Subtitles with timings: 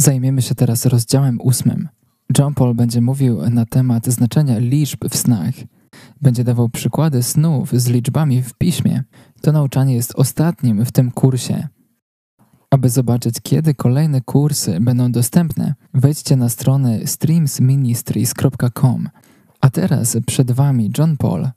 [0.00, 1.88] Zajmiemy się teraz rozdziałem ósmym.
[2.38, 5.54] John Paul będzie mówił na temat znaczenia liczb w snach.
[6.20, 9.04] Będzie dawał przykłady snów z liczbami w piśmie.
[9.42, 11.68] To nauczanie jest ostatnim w tym kursie.
[12.70, 19.08] Aby zobaczyć, kiedy kolejne kursy będą dostępne, wejdźcie na stronę streamsministries.com.
[19.60, 21.48] A teraz przed Wami John Paul.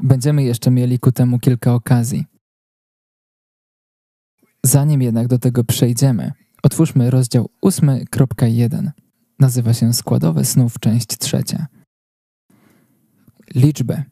[0.00, 2.33] Będziemy jeszcze mieli ku temu kilka okazji.
[4.64, 6.32] Zanim jednak do tego przejdziemy,
[6.62, 8.90] otwórzmy rozdział 8.1.
[9.38, 11.66] Nazywa się Składowe snów, część trzecia.
[13.54, 14.02] Liczby.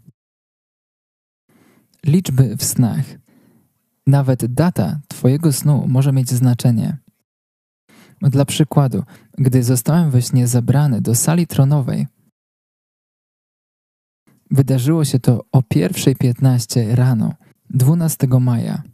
[2.07, 3.05] Liczby w snach.
[4.07, 6.98] Nawet data Twojego snu może mieć znaczenie.
[8.21, 9.02] Dla przykładu,
[9.38, 12.07] gdy zostałem we śnie zabrany do sali tronowej,
[14.51, 17.34] wydarzyło się to o 1.15 rano,
[17.71, 18.91] 12 maja.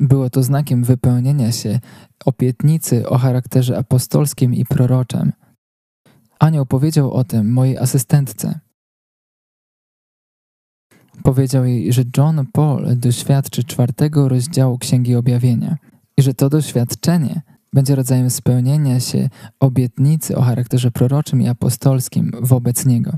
[0.00, 1.80] Było to znakiem wypełnienia się
[2.24, 5.32] obietnicy o charakterze apostolskim i proroczym.
[6.38, 8.60] Anioł powiedział o tym mojej asystentce.
[11.22, 15.76] Powiedział jej, że John Paul doświadczy czwartego rozdziału Księgi Objawienia
[16.16, 17.42] i że to doświadczenie
[17.72, 19.28] będzie rodzajem spełnienia się
[19.60, 23.12] obietnicy o charakterze proroczym i apostolskim wobec niego.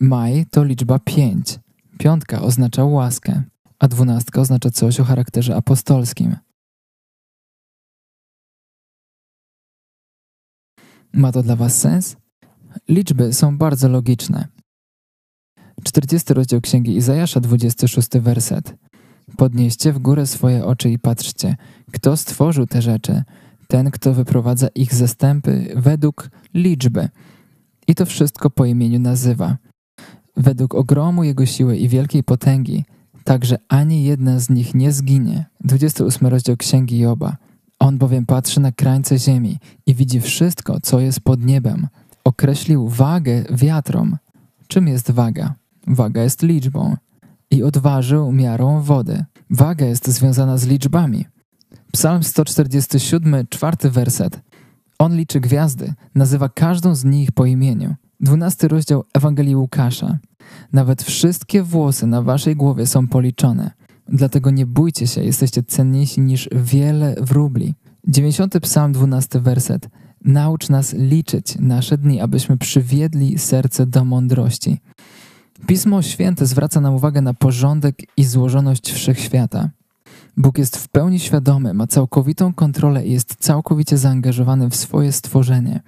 [0.00, 1.58] Maj to liczba pięć.
[1.98, 3.42] Piątka oznacza łaskę
[3.84, 6.36] a dwunastka oznacza coś o charakterze apostolskim.
[11.12, 12.16] Ma to dla Was sens?
[12.88, 14.48] Liczby są bardzo logiczne.
[15.82, 18.74] 40 rozdział Księgi Izajasza, 26 werset.
[19.36, 21.56] Podnieście w górę swoje oczy i patrzcie,
[21.92, 23.22] kto stworzył te rzeczy,
[23.68, 27.08] ten, kto wyprowadza ich zastępy według liczby.
[27.86, 29.56] I to wszystko po imieniu nazywa.
[30.36, 32.84] Według ogromu jego siły i wielkiej potęgi
[33.24, 35.44] tak że ani jedna z nich nie zginie.
[35.60, 37.36] 28 rozdział Księgi Joba.
[37.78, 41.86] On bowiem patrzy na krańce ziemi i widzi wszystko, co jest pod niebem.
[42.24, 44.16] Określił wagę wiatrom.
[44.66, 45.54] Czym jest waga?
[45.86, 46.96] Waga jest liczbą.
[47.50, 49.24] I odważył miarą wody.
[49.50, 51.24] Waga jest związana z liczbami.
[51.92, 54.40] Psalm 147, czwarty werset.
[54.98, 57.94] On liczy gwiazdy, nazywa każdą z nich po imieniu.
[58.20, 60.18] 12 rozdział Ewangelii Łukasza.
[60.72, 63.70] Nawet wszystkie włosy na waszej głowie są policzone.
[64.08, 67.74] Dlatego nie bójcie się, jesteście cenniejsi niż wiele wróbli.
[68.08, 69.88] 90 psalm 12 werset.
[70.24, 74.80] Naucz nas liczyć nasze dni, abyśmy przywiedli serce do mądrości.
[75.66, 79.70] Pismo Święte zwraca nam uwagę na porządek i złożoność wszechświata.
[80.36, 85.80] Bóg jest w pełni świadomy, ma całkowitą kontrolę i jest całkowicie zaangażowany w swoje stworzenie.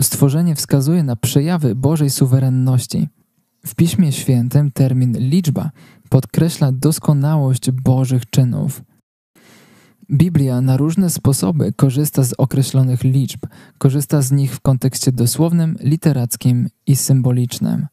[0.00, 3.08] Stworzenie wskazuje na przejawy Bożej suwerenności.
[3.66, 5.70] W Piśmie Świętym termin liczba
[6.08, 8.82] podkreśla doskonałość Bożych czynów.
[10.10, 13.40] Biblia na różne sposoby korzysta z określonych liczb,
[13.78, 17.86] korzysta z nich w kontekście dosłownym, literackim i symbolicznym.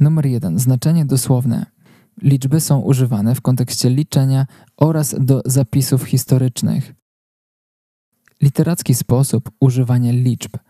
[0.00, 0.58] Numer jeden.
[0.58, 1.66] Znaczenie dosłowne.
[2.22, 4.46] Liczby są używane w kontekście liczenia
[4.76, 6.94] oraz do zapisów historycznych.
[8.42, 10.56] Literacki sposób używania liczb–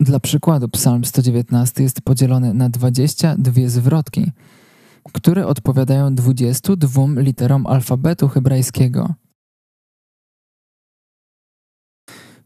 [0.00, 4.32] dla przykładu, Psalm 119 jest podzielony na 22 zwrotki,
[5.12, 9.14] które odpowiadają 22 literom alfabetu hebrajskiego.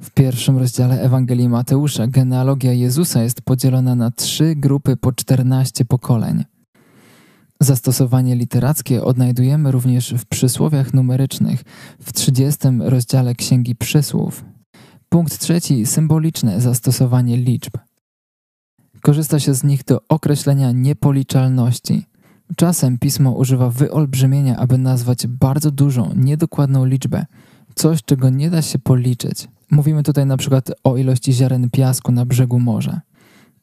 [0.03, 6.45] W pierwszym rozdziale Ewangelii Mateusza genealogia Jezusa jest podzielona na trzy grupy po 14 pokoleń.
[7.61, 11.63] Zastosowanie literackie odnajdujemy również w przysłowiach numerycznych
[12.01, 14.45] w 30 rozdziale Księgi Przysłów.
[15.13, 17.73] Punkt trzeci symboliczne zastosowanie liczb.
[19.03, 22.07] Korzysta się z nich do określenia niepoliczalności.
[22.57, 27.27] Czasem pismo używa wyolbrzymienia, aby nazwać bardzo dużą, niedokładną liczbę,
[27.75, 29.49] coś czego nie da się policzyć.
[29.71, 33.01] Mówimy tutaj na przykład o ilości ziaren piasku na brzegu morza.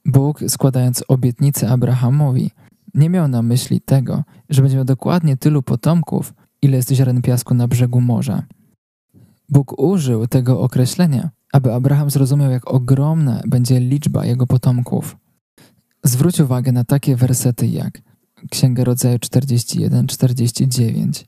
[0.05, 2.51] Bóg, składając obietnicę Abrahamowi,
[2.93, 7.53] nie miał na myśli tego, że będzie miał dokładnie tylu potomków, ile jest ziaren piasku
[7.53, 8.43] na brzegu morza.
[9.49, 15.17] Bóg użył tego określenia, aby Abraham zrozumiał, jak ogromna będzie liczba jego potomków.
[16.03, 18.01] Zwróć uwagę na takie wersety jak
[18.51, 21.23] Księga Rodzaju 41-49.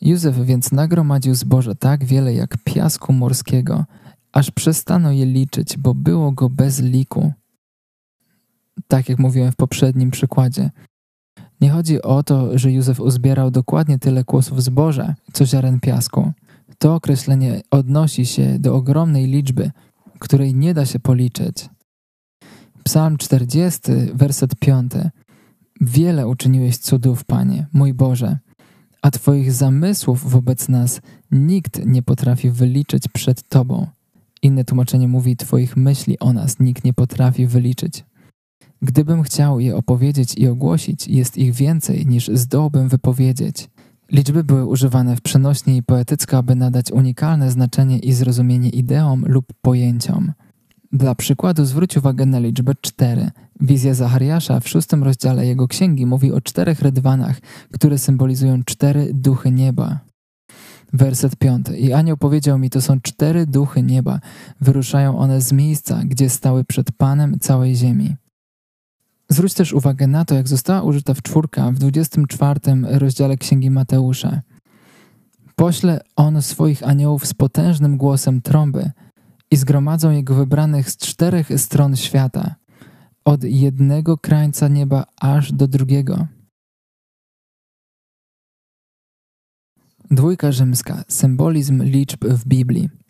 [0.00, 3.84] Józef więc nagromadził zboże tak wiele jak piasku morskiego,
[4.32, 7.32] aż przestano je liczyć, bo było go bez liku.
[8.88, 10.70] Tak jak mówiłem w poprzednim przykładzie.
[11.60, 16.32] Nie chodzi o to, że Józef uzbierał dokładnie tyle kłosów zboża, co ziaren piasku.
[16.78, 19.70] To określenie odnosi się do ogromnej liczby,
[20.18, 21.68] której nie da się policzyć.
[22.84, 23.80] Psalm 40,
[24.14, 24.92] werset 5.
[25.80, 28.38] Wiele uczyniłeś cudów, Panie, mój Boże,
[29.02, 31.00] a Twoich zamysłów wobec nas
[31.30, 33.86] nikt nie potrafi wyliczyć przed Tobą.
[34.42, 38.04] Inne tłumaczenie mówi: Twoich myśli o nas nikt nie potrafi wyliczyć.
[38.82, 43.68] Gdybym chciał je opowiedzieć i ogłosić, jest ich więcej niż zdołbym wypowiedzieć.
[44.14, 49.46] Liczby były używane w przenośnie i poetycko, aby nadać unikalne znaczenie i zrozumienie ideom lub
[49.62, 50.32] pojęciom.
[50.92, 53.30] Dla przykładu zwróć uwagę na liczbę 4.
[53.60, 57.40] Wizja Zachariasza w szóstym rozdziale jego księgi mówi o czterech rydwanach,
[57.72, 60.00] które symbolizują cztery duchy nieba.
[60.92, 61.78] Werset piąty.
[61.78, 64.20] I anioł powiedział mi, to są cztery duchy nieba.
[64.60, 68.16] Wyruszają one z miejsca, gdzie stały przed Panem całej ziemi.
[69.28, 74.40] Zwróć też uwagę na to, jak została użyta w czwórka w 24 rozdziale Księgi Mateusza.
[75.56, 78.90] Pośle on swoich aniołów z potężnym głosem trąby
[79.50, 82.54] i zgromadzą jego wybranych z czterech stron świata,
[83.24, 86.26] od jednego krańca nieba aż do drugiego.
[90.10, 91.04] Dwójka rzymska.
[91.08, 93.03] Symbolizm liczb w Biblii.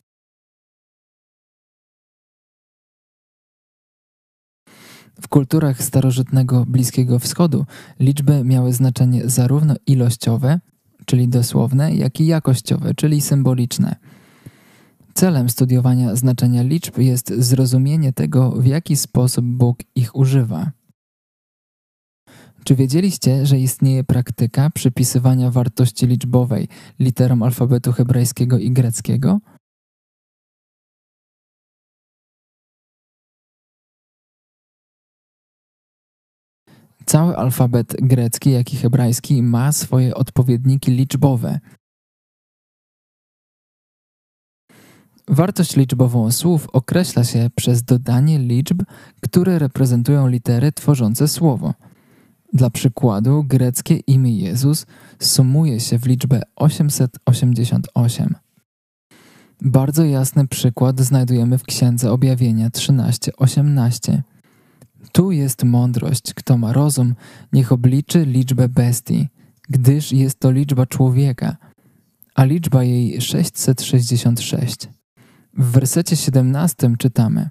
[5.20, 7.66] W kulturach starożytnego Bliskiego Wschodu
[8.00, 10.60] liczby miały znaczenie zarówno ilościowe,
[11.06, 13.96] czyli dosłowne, jak i jakościowe, czyli symboliczne.
[15.14, 20.70] Celem studiowania znaczenia liczb jest zrozumienie tego, w jaki sposób Bóg ich używa.
[22.64, 26.68] Czy wiedzieliście, że istnieje praktyka przypisywania wartości liczbowej
[26.98, 29.40] literom alfabetu hebrajskiego i greckiego?
[37.14, 41.60] Cały alfabet grecki, jak i hebrajski ma swoje odpowiedniki liczbowe.
[45.28, 48.82] Wartość liczbową słów określa się przez dodanie liczb,
[49.20, 51.74] które reprezentują litery tworzące słowo.
[52.52, 54.86] Dla przykładu, greckie imię Jezus
[55.18, 58.34] sumuje się w liczbę 888.
[59.60, 64.33] Bardzo jasny przykład znajdujemy w Księdze Objawienia 13:18.
[65.12, 67.14] Tu jest mądrość, kto ma rozum,
[67.52, 69.28] niech obliczy liczbę bestii,
[69.68, 71.56] gdyż jest to liczba człowieka,
[72.34, 74.88] a liczba jej 666.
[75.58, 77.50] W wersecie 17 czytamy: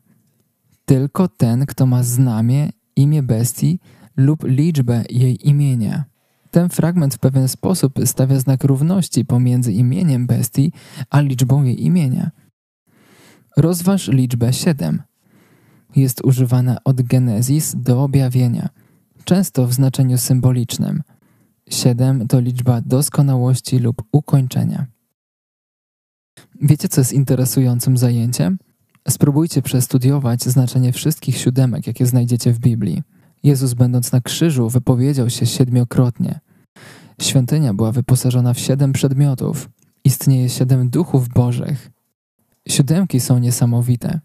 [0.85, 3.79] Tylko ten, kto ma znamie, imię bestii
[4.17, 6.03] lub liczbę jej imienia.
[6.51, 10.71] Ten fragment w pewien sposób stawia znak równości pomiędzy imieniem bestii
[11.09, 12.31] a liczbą jej imienia.
[13.57, 15.01] Rozważ liczbę 7
[15.95, 18.69] jest używana od Genezis do objawienia,
[19.24, 21.04] często w znaczeniu symbolicznym.
[21.69, 24.86] Siedem to liczba doskonałości lub ukończenia.
[26.62, 28.57] Wiecie, co jest interesującym zajęciem?
[29.10, 33.04] Spróbujcie przestudiować znaczenie wszystkich siódemek, jakie znajdziecie w Biblii.
[33.44, 36.39] Jezus, będąc na krzyżu, wypowiedział się siedmiokrotnie.
[37.22, 39.69] Świątynia była wyposażona w siedem przedmiotów.
[40.04, 41.92] Istnieje siedem duchów bożych.
[42.68, 44.19] Siódemki są niesamowite.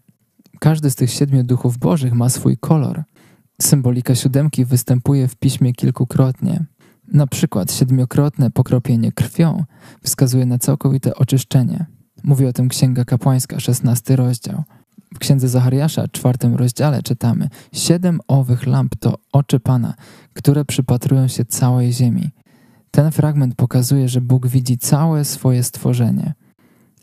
[0.59, 3.03] Każdy z tych siedmiu duchów bożych ma swój kolor.
[3.61, 6.65] Symbolika siódemki występuje w piśmie kilkukrotnie.
[7.13, 9.63] Na przykład siedmiokrotne pokropienie krwią
[10.03, 11.85] wskazuje na całkowite oczyszczenie.
[12.23, 14.63] Mówi o tym Księga Kapłańska, szesnasty rozdział.
[15.15, 19.93] W Księdze Zachariasza, czwartym rozdziale czytamy Siedem owych lamp to oczy Pana,
[20.33, 22.29] które przypatrują się całej ziemi.
[22.91, 26.33] Ten fragment pokazuje, że Bóg widzi całe swoje stworzenie–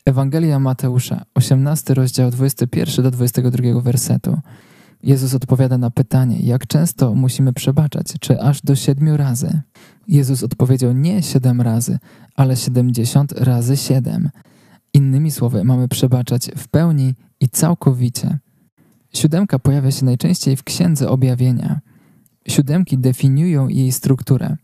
[0.07, 4.39] Ewangelia Mateusza, 18 rozdział 21 do 22 wersetu.
[5.03, 9.61] Jezus odpowiada na pytanie, jak często musimy przebaczać, czy aż do siedmiu razy.
[10.09, 11.99] Jezus odpowiedział nie siedem razy,
[12.37, 14.31] ale siedemdziesiąt razy siedem.
[14.95, 18.39] Innymi słowy, mamy przebaczać w pełni i całkowicie.
[19.15, 21.81] Siódemka pojawia się najczęściej w Księdze Objawienia.
[22.49, 24.57] Siódemki definiują jej strukturę.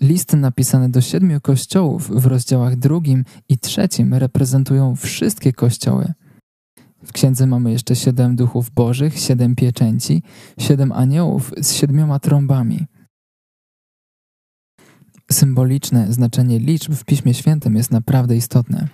[0.00, 6.12] Listy napisane do siedmiu kościołów w rozdziałach drugim i trzecim reprezentują wszystkie kościoły.
[7.04, 10.22] W księdze mamy jeszcze siedem duchów bożych, siedem pieczęci,
[10.58, 12.86] siedem aniołów z siedmioma trąbami.
[15.32, 18.88] Symboliczne znaczenie liczb w Piśmie Świętym jest naprawdę istotne.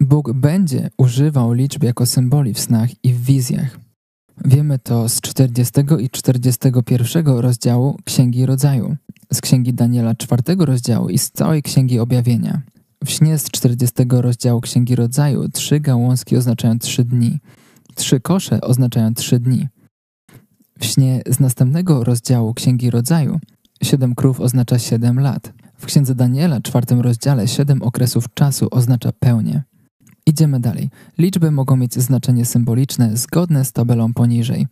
[0.00, 3.78] Bóg będzie używał liczb jako symboli w snach i w wizjach.
[4.44, 8.96] Wiemy to z 40 i 41 rozdziału Księgi Rodzaju
[9.32, 12.62] z Księgi Daniela czwartego rozdziału i z całej Księgi Objawienia.
[13.04, 17.38] W śnie z 40 rozdziału Księgi Rodzaju trzy gałązki oznaczają trzy dni,
[17.94, 19.68] trzy kosze oznaczają trzy dni.
[20.78, 23.40] W śnie z następnego rozdziału Księgi Rodzaju
[23.82, 25.52] siedem krów oznacza siedem lat.
[25.76, 29.62] W Księdze Daniela, czwartym rozdziale, siedem okresów czasu oznacza pełnię.
[30.26, 30.90] Idziemy dalej.
[31.18, 34.66] Liczby mogą mieć znaczenie symboliczne zgodne z tabelą poniżej.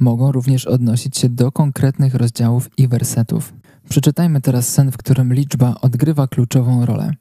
[0.00, 3.52] mogą również odnosić się do konkretnych rozdziałów i wersetów.
[3.88, 7.12] Przeczytajmy teraz sen, w którym liczba odgrywa kluczową rolę.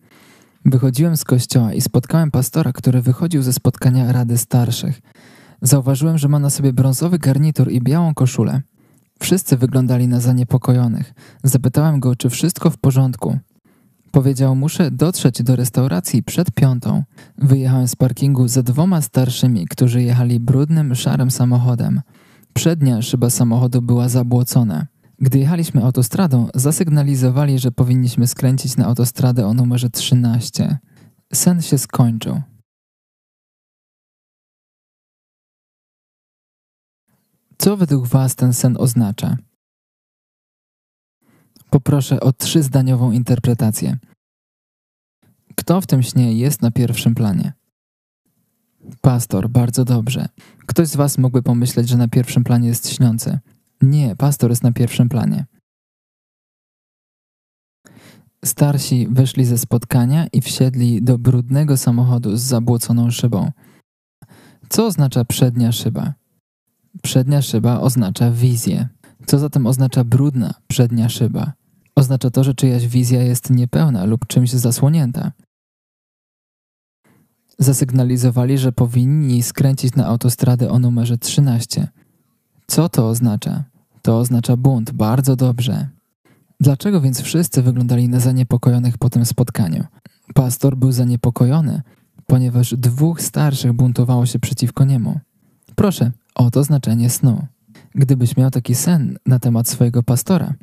[0.65, 5.01] Wychodziłem z kościoła i spotkałem pastora, który wychodził ze spotkania Rady Starszych.
[5.61, 8.61] Zauważyłem, że ma na sobie brązowy garnitur i białą koszulę.
[9.19, 11.13] Wszyscy wyglądali na zaniepokojonych.
[11.43, 13.37] Zapytałem go, czy wszystko w porządku.
[14.11, 17.03] Powiedział, muszę dotrzeć do restauracji przed piątą.
[17.37, 22.01] Wyjechałem z parkingu ze dwoma starszymi, którzy jechali brudnym, szarym samochodem.
[22.53, 24.87] Przednia szyba samochodu była zabłocona.
[25.21, 30.77] Gdy jechaliśmy autostradą, zasygnalizowali, że powinniśmy skręcić na autostradę o numerze 13.
[31.33, 32.41] Sen się skończył.
[37.57, 39.37] Co według Was ten sen oznacza?
[41.69, 43.97] Poproszę o trzyzdaniową interpretację.
[45.55, 47.53] Kto w tym śnie jest na pierwszym planie?
[49.01, 50.29] Pastor, bardzo dobrze.
[50.65, 53.39] Ktoś z Was mógłby pomyśleć, że na pierwszym planie jest śniący.
[53.81, 55.45] Nie, pastor jest na pierwszym planie.
[58.45, 63.51] Starsi wyszli ze spotkania i wsiedli do brudnego samochodu z zabłoconą szybą.
[64.69, 66.13] Co oznacza przednia szyba?
[67.03, 68.87] Przednia szyba oznacza wizję.
[69.25, 71.53] Co zatem oznacza brudna przednia szyba?
[71.95, 75.31] Oznacza to, że czyjaś wizja jest niepełna lub czymś zasłonięta.
[77.59, 81.87] Zasygnalizowali, że powinni skręcić na autostradę o numerze 13.
[82.67, 83.63] Co to oznacza?
[84.01, 84.91] To oznacza bunt.
[84.91, 85.87] Bardzo dobrze.
[86.59, 89.83] Dlaczego więc wszyscy wyglądali na zaniepokojonych po tym spotkaniu?
[90.33, 91.81] Pastor był zaniepokojony,
[92.27, 95.19] ponieważ dwóch starszych buntowało się przeciwko niemu.
[95.75, 97.45] Proszę, oto znaczenie snu.
[97.95, 100.53] Gdybyś miał taki sen na temat swojego pastora,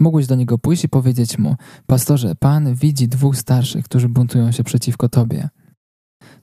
[0.00, 1.56] mógłbyś do niego pójść i powiedzieć mu:
[1.86, 5.48] Pastorze, pan widzi dwóch starszych, którzy buntują się przeciwko tobie.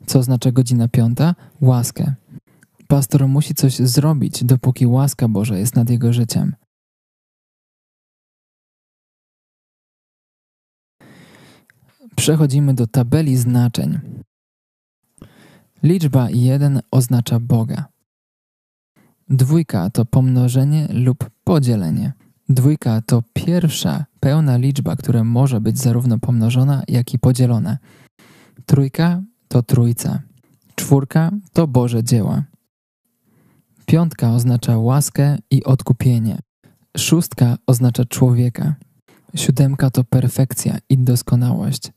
[0.06, 1.36] Co oznacza godzina piąta?
[1.62, 2.14] Łaskę.
[2.88, 6.56] Pastor musi coś zrobić, dopóki łaska Boża jest nad jego życiem.
[12.16, 14.00] Przechodzimy do tabeli znaczeń.
[15.84, 17.86] Liczba 1 oznacza Boga.
[19.30, 22.14] Dwójka to pomnożenie lub podzielenie.
[22.50, 27.78] Dwójka to pierwsza pełna liczba, która może być zarówno pomnożona, jak i podzielona.
[28.66, 30.22] Trójka to trójca.
[30.76, 32.44] Czwórka to Boże dzieła.
[33.86, 36.40] Piątka oznacza łaskę i odkupienie.
[36.98, 38.76] Szóstka oznacza człowieka.
[39.36, 41.92] Siódemka to perfekcja i doskonałość.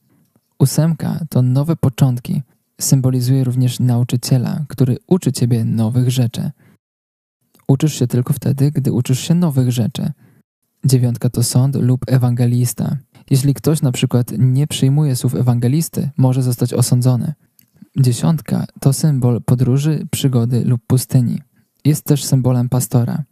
[0.59, 2.43] Ósemka to nowe początki.
[2.81, 6.51] Symbolizuje również nauczyciela, który uczy ciebie nowych rzeczy.
[7.69, 10.13] Uczysz się tylko wtedy, gdy uczysz się nowych rzeczy.
[10.85, 12.97] Dziewiątka to sąd lub ewangelista.
[13.31, 17.33] Jeśli ktoś na przykład nie przyjmuje słów ewangelisty, może zostać osądzony.
[18.01, 21.48] Dziesiątka to symbol podróży, przygody lub pustyni.
[21.89, 23.23] Jest też symbolem pastora.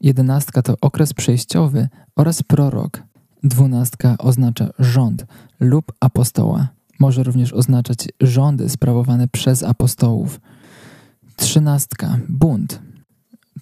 [0.00, 3.02] Jedenastka to okres przejściowy oraz prorok.
[3.42, 5.26] Dwunastka oznacza rząd
[5.60, 6.68] lub apostoła.
[7.00, 10.40] Może również oznaczać rządy sprawowane przez apostołów.
[11.36, 12.82] Trzynastka bunt.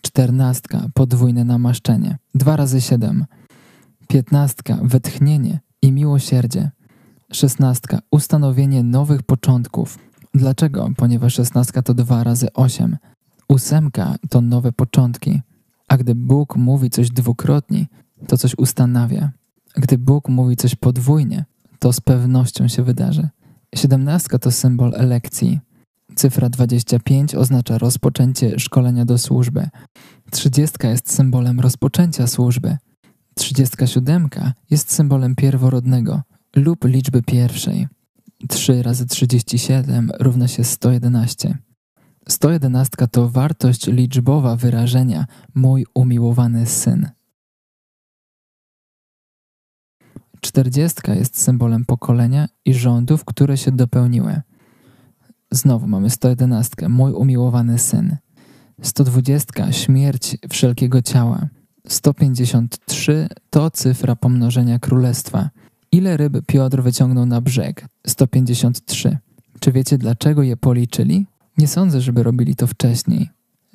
[0.00, 2.18] Czternastka podwójne namaszczenie.
[2.34, 3.24] Dwa razy siedem.
[4.08, 6.70] Piętnastka wetchnienie i miłosierdzie.
[7.32, 9.98] Szesnastka ustanowienie nowych początków.
[10.34, 10.90] Dlaczego?
[10.96, 12.96] Ponieważ szesnastka to dwa razy osiem.
[13.48, 15.40] Ósemka to nowe początki.
[15.88, 17.86] A gdy Bóg mówi coś dwukrotnie,
[18.26, 19.30] to coś ustanawia.
[19.76, 21.44] Gdy Bóg mówi coś podwójnie,
[21.78, 23.28] to z pewnością się wydarzy.
[23.74, 25.60] Siedemnastka to symbol elekcji.
[26.14, 29.68] Cyfra 25 oznacza rozpoczęcie szkolenia do służby.
[30.30, 32.76] Trzydziestka jest symbolem rozpoczęcia służby.
[33.34, 36.22] Trzydziestka siódemka jest symbolem pierworodnego
[36.56, 37.88] lub liczby pierwszej.
[38.48, 41.58] 3 razy 37 równa się 111.
[42.28, 47.08] 111 to wartość liczbowa wyrażenia mój umiłowany syn.
[50.40, 54.40] 40 jest symbolem pokolenia i rządów, które się dopełniły.
[55.50, 58.16] Znowu mamy 111 mój umiłowany syn.
[58.82, 61.48] 120 śmierć wszelkiego ciała.
[61.88, 65.50] 153 to cyfra pomnożenia królestwa.
[65.92, 67.86] Ile ryb Piotr wyciągnął na brzeg?
[68.06, 69.18] 153.
[69.60, 71.26] Czy wiecie, dlaczego je policzyli?
[71.58, 73.30] Nie sądzę, żeby robili to wcześniej.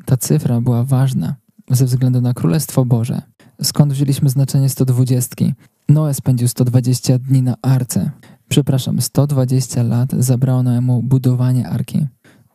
[0.05, 1.35] Ta cyfra była ważna
[1.69, 3.21] ze względu na Królestwo Boże.
[3.61, 5.45] Skąd wzięliśmy znaczenie 120?
[5.89, 8.11] Noe spędził 120 dni na arce.
[8.49, 12.07] Przepraszam, 120 lat zabrało Noemu budowanie arki.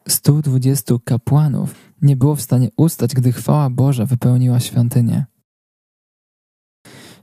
[0.08, 5.26] 120 kapłanów nie było w stanie ustać, gdy chwała Boża wypełniła świątynię.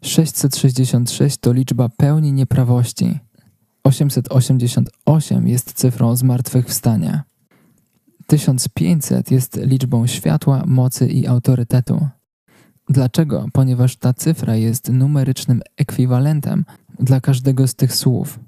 [0.01, 3.19] 666 to liczba pełni nieprawości.
[3.83, 7.23] 888 jest cyfrą zmartwychwstania.
[8.29, 12.07] 1500 jest liczbą światła, mocy i autorytetu.
[12.89, 13.45] Dlaczego?
[13.53, 16.65] Ponieważ ta cyfra jest numerycznym ekwiwalentem
[16.99, 18.39] dla każdego z tych słów.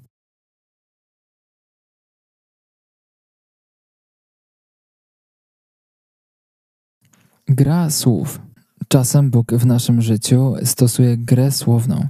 [7.48, 8.40] Gra słów.
[8.88, 12.08] Czasem Bóg w naszym życiu stosuje grę słowną.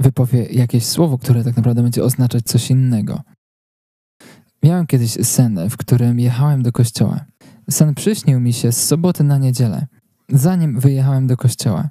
[0.00, 3.22] Wypowie jakieś słowo, które tak naprawdę będzie oznaczać coś innego.
[4.62, 7.24] Miałem kiedyś sen, w którym jechałem do kościoła.
[7.70, 9.86] Sen przyśnił mi się z soboty na niedzielę,
[10.28, 11.90] zanim wyjechałem do kościoła.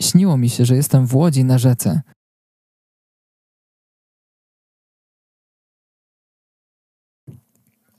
[0.00, 2.00] Śniło mi się, że jestem w łodzi na rzece.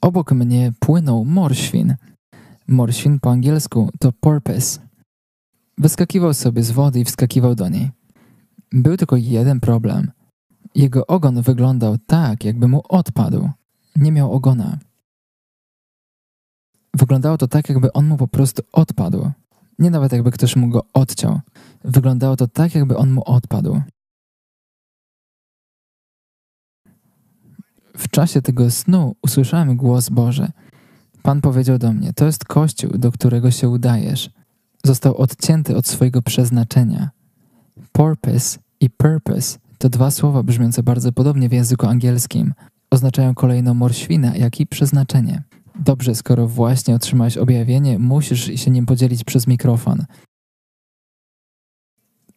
[0.01, 1.95] Obok mnie płynął morświn.
[2.67, 4.79] Morświn po angielsku to porpoise.
[5.77, 7.91] Wyskakiwał sobie z wody i wskakiwał do niej.
[8.71, 10.11] Był tylko jeden problem.
[10.75, 13.49] Jego ogon wyglądał tak, jakby mu odpadł.
[13.95, 14.77] Nie miał ogona.
[16.93, 19.31] Wyglądało to tak, jakby on mu po prostu odpadł.
[19.79, 21.39] Nie nawet jakby ktoś mu go odciął.
[21.83, 23.81] Wyglądało to tak, jakby on mu odpadł.
[27.97, 30.51] W czasie tego snu usłyszałem głos Boże.
[31.21, 34.29] Pan powiedział do mnie: To jest kościół, do którego się udajesz.
[34.83, 37.09] Został odcięty od swojego przeznaczenia.
[37.91, 42.53] Purpose i purpose to dwa słowa brzmiące bardzo podobnie w języku angielskim.
[42.91, 45.43] Oznaczają kolejno morświna, jak i przeznaczenie.
[45.79, 50.05] Dobrze, skoro właśnie otrzymałeś objawienie, musisz się nim podzielić przez mikrofon.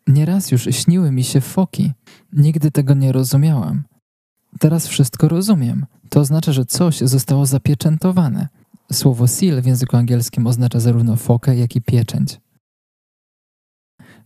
[0.07, 1.93] Nieraz już śniły mi się foki.
[2.33, 3.83] Nigdy tego nie rozumiałam.
[4.59, 5.87] Teraz wszystko rozumiem.
[6.09, 8.49] To oznacza, że coś zostało zapieczętowane.
[8.93, 12.41] Słowo seal w języku angielskim oznacza zarówno fokę, jak i pieczęć.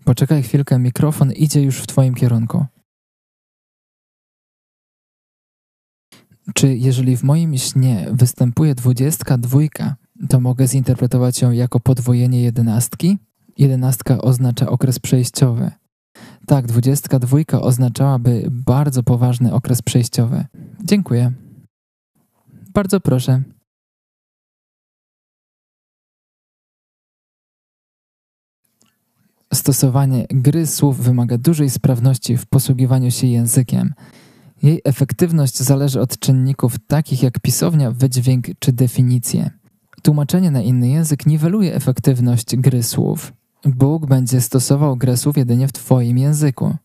[0.04, 2.66] Poczekaj chwilkę, mikrofon idzie już w Twoim kierunku.
[6.54, 9.96] Czy jeżeli w moim śnie występuje dwudziestka dwójka,
[10.28, 13.18] to mogę zinterpretować ją jako podwojenie jedenastki?
[13.58, 15.70] Jedenastka oznacza okres przejściowy.
[16.46, 20.44] Tak, dwudziestka dwójka oznaczałaby bardzo poważny okres przejściowy.
[20.84, 21.32] Dziękuję.
[22.74, 23.42] Bardzo proszę.
[29.54, 33.94] Stosowanie gry słów wymaga dużej sprawności w posługiwaniu się językiem.
[34.62, 39.50] Jej efektywność zależy od czynników takich jak pisownia, wydźwięk czy definicje.
[40.02, 43.32] Tłumaczenie na inny język niweluje efektywność gry słów.
[43.64, 46.76] Bóg będzie stosował grę słów jedynie w Twoim języku.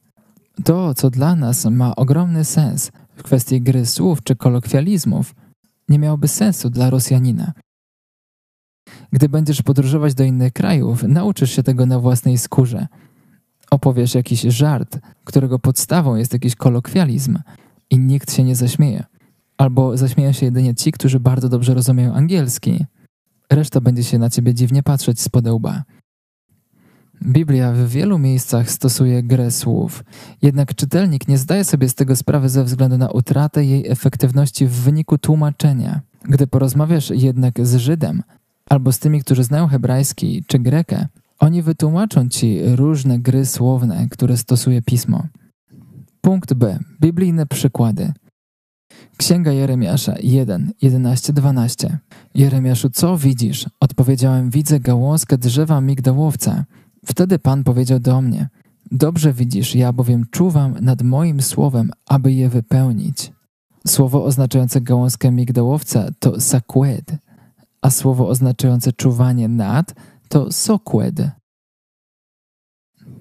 [0.64, 5.36] To, co dla nas ma ogromny sens w kwestii gry słów czy kolokwializmów,
[5.90, 7.54] nie miałoby sensu dla Rosjanina.
[9.12, 12.88] Gdy będziesz podróżować do innych krajów, nauczysz się tego na własnej skórze.
[13.72, 17.40] Opowiesz jakiś żart, którego podstawą jest jakiś kolokwializm
[17.92, 19.04] i nikt się nie zaśmieje.
[19.58, 22.86] Albo zaśmieją się jedynie ci, którzy bardzo dobrze rozumieją angielski.
[23.52, 25.84] Reszta będzie się na ciebie dziwnie patrzeć z podełba.
[27.24, 30.04] Biblia w wielu miejscach stosuje grę słów,
[30.42, 34.72] jednak czytelnik nie zdaje sobie z tego sprawy ze względu na utratę jej efektywności w
[34.72, 36.02] wyniku tłumaczenia.
[36.24, 38.24] Gdy porozmawiasz jednak z Żydem
[38.70, 41.08] albo z tymi, którzy znają hebrajski czy grekę,
[41.40, 45.28] oni wytłumaczą ci różne gry słowne, które stosuje pismo.
[46.22, 46.80] Punkt B.
[47.02, 48.14] Biblijne przykłady.
[49.18, 52.00] Księga Jeremiasza 1, 11, 12.
[52.36, 53.66] Jeremiaszu, co widzisz?
[53.80, 56.66] Odpowiedziałem, widzę gałązkę drzewa migdałowca.
[57.06, 58.50] Wtedy Pan powiedział do mnie:
[58.92, 63.32] Dobrze widzisz, ja bowiem czuwam nad moim słowem, aby je wypełnić.
[63.88, 67.18] Słowo oznaczające gałązkę migdałowca to sakwed,
[67.82, 69.94] a słowo oznaczające czuwanie nad
[70.30, 71.32] to sokwed.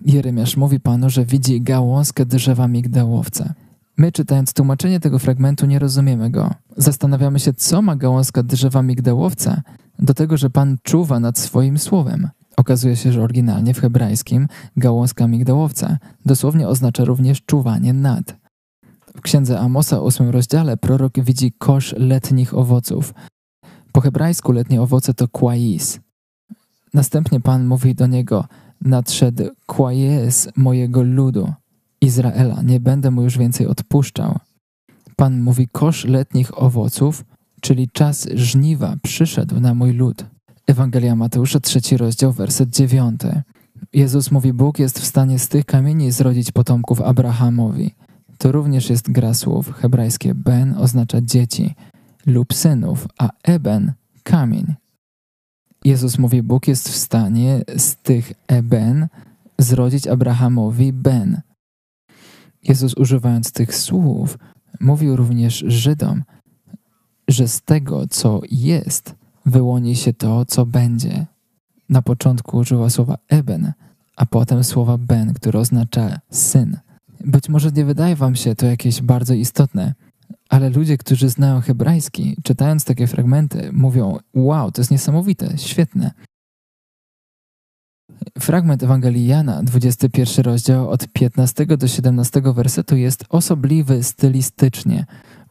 [0.04, 3.54] Jeremiasz mówi Panu, że widzi gałązkę drzewa migdałowca.
[3.96, 6.54] My, czytając tłumaczenie tego fragmentu, nie rozumiemy go.
[6.76, 9.62] Zastanawiamy się, co ma gałązka drzewa migdałowca
[9.98, 12.28] do tego, że Pan czuwa nad swoim słowem.
[12.56, 18.36] Okazuje się, że oryginalnie w hebrajskim gałązka migdałowca dosłownie oznacza również czuwanie nad.
[19.16, 23.14] W księdze Amosa, ósmym rozdziale, prorok widzi kosz letnich owoców.
[23.92, 26.00] Po hebrajsku letnie owoce to kwais.
[26.94, 28.44] Następnie Pan mówi do niego:
[28.80, 31.52] Nadszedł kwais mojego ludu,
[32.00, 34.38] Izraela, nie będę mu już więcej odpuszczał.
[35.16, 37.24] Pan mówi: Kosz letnich owoców,
[37.60, 40.26] czyli czas żniwa, przyszedł na mój lud.
[40.66, 43.42] Ewangelia Mateusza, trzeci rozdział, werset dziewiąty.
[43.92, 47.94] Jezus mówi, Bóg jest w stanie z tych kamieni zrodzić potomków Abrahamowi.
[48.38, 49.72] To również jest gra słów.
[49.72, 51.74] Hebrajskie ben oznacza dzieci
[52.26, 54.74] lub synów, a eben kamień.
[55.84, 59.08] Jezus mówi, Bóg jest w stanie z tych eben
[59.58, 61.40] zrodzić Abrahamowi ben.
[62.62, 64.38] Jezus używając tych słów
[64.80, 66.22] mówił również Żydom,
[67.28, 69.14] że z tego, co jest,
[69.46, 71.26] wyłoni się to, co będzie.
[71.88, 73.72] Na początku użyła słowa eben,
[74.16, 76.78] a potem słowa ben, które oznacza syn.
[77.20, 79.94] Być może nie wydaje wam się to jakieś bardzo istotne,
[80.50, 86.10] ale ludzie, którzy znają hebrajski, czytając takie fragmenty, mówią: Wow, to jest niesamowite, świetne.
[88.38, 95.06] Fragment Ewangelii Jana, 21 rozdział od 15 do 17 wersetu jest osobliwy stylistycznie.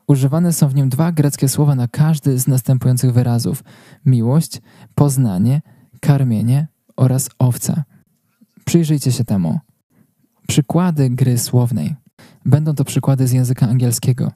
[0.07, 3.63] Używane są w nim dwa greckie słowa na każdy z następujących wyrazów:
[4.05, 4.61] miłość,
[4.95, 5.61] poznanie,
[6.01, 7.83] karmienie oraz owca.
[8.65, 9.59] Przyjrzyjcie się temu.
[10.47, 11.95] Przykłady gry słownej.
[12.45, 14.31] Będą to przykłady z języka angielskiego.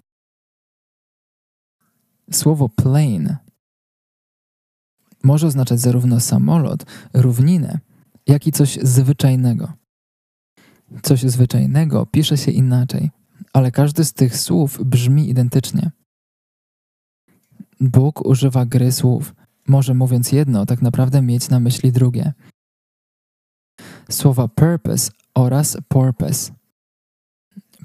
[2.32, 3.38] Słowo plane
[5.24, 7.80] może oznaczać zarówno samolot, równinę,
[8.28, 9.74] jak i coś zwyczajnego.
[11.04, 13.12] Coś zwyczajnego pisze się inaczej,
[13.54, 15.92] ale każdy z tych słów brzmi identycznie.
[17.80, 19.36] Bóg używa gry słów.
[19.68, 22.34] Może mówiąc jedno, tak naprawdę mieć na myśli drugie.
[24.10, 26.52] Słowa purpose oraz purpose.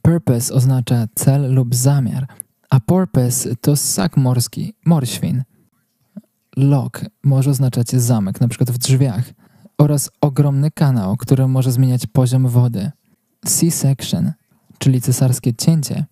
[0.03, 2.27] Purpose oznacza cel lub zamiar,
[2.71, 5.45] a porpoise to ssak morski, morświn.
[6.57, 9.25] Lock może oznaczać zamek, na przykład w drzwiach,
[9.79, 12.91] oraz ogromny kanał, który może zmieniać poziom wody.
[13.47, 14.33] C-section,
[14.79, 16.07] czyli cesarskie cięcie,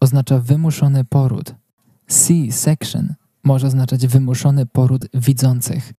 [0.00, 1.54] oznacza wymuszony poród.
[2.06, 5.92] C-section może oznaczać wymuszony poród widzących.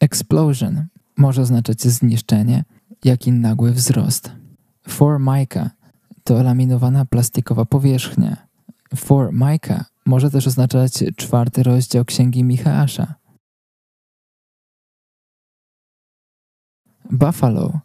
[0.00, 2.64] Explosion może oznaczać zniszczenie,
[3.04, 4.32] jak i nagły wzrost.
[4.88, 5.70] Formica
[6.28, 8.36] to laminowana plastikowa powierzchnia.
[8.96, 13.14] Formica może też oznaczać czwarty rozdział Księgi Micheasza.
[17.10, 17.80] Buffalo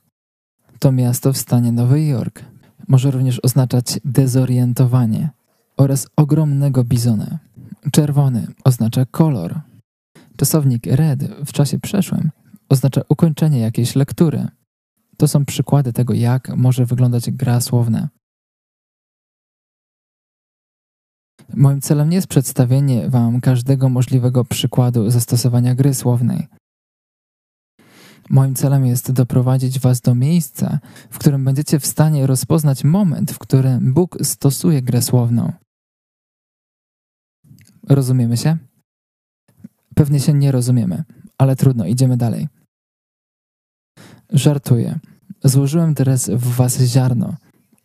[0.79, 2.43] to miasto w stanie Nowy Jork.
[2.88, 5.29] Może również oznaczać dezorientowanie
[5.77, 7.39] oraz ogromnego bizona.
[7.91, 9.62] Czerwony oznacza kolor.
[10.38, 12.32] Czasownik red w czasie przeszłym
[12.69, 14.47] oznacza ukończenie jakiejś lektury.
[15.17, 18.10] To są przykłady tego, jak może wyglądać gra słowna.
[21.56, 26.48] Moim celem nie jest przedstawienie Wam każdego możliwego przykładu zastosowania gry słownej.
[28.30, 33.39] Moim celem jest doprowadzić Was do miejsca, w którym będziecie w stanie rozpoznać moment, w
[33.39, 35.54] którym Bóg stosuje grę słowną.
[37.89, 38.58] Rozumiemy się?
[39.96, 41.04] Pewnie się nie rozumiemy,
[41.38, 42.48] ale trudno, idziemy dalej.
[44.30, 45.00] Żartuję.
[45.44, 47.36] Złożyłem teraz w Was ziarno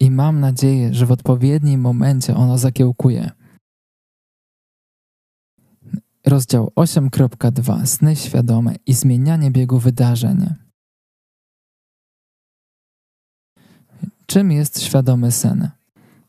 [0.00, 3.30] i mam nadzieję, że w odpowiednim momencie ono zakiełkuje.
[6.28, 10.46] Rozdział 8.2 Sny świadome i zmienianie biegu wydarzeń.
[14.26, 15.70] Czym jest świadomy sen?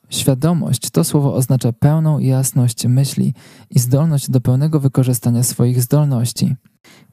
[0.10, 3.34] Świadomość to słowo oznacza pełną jasność myśli
[3.70, 6.56] i zdolność do pełnego wykorzystania swoich zdolności.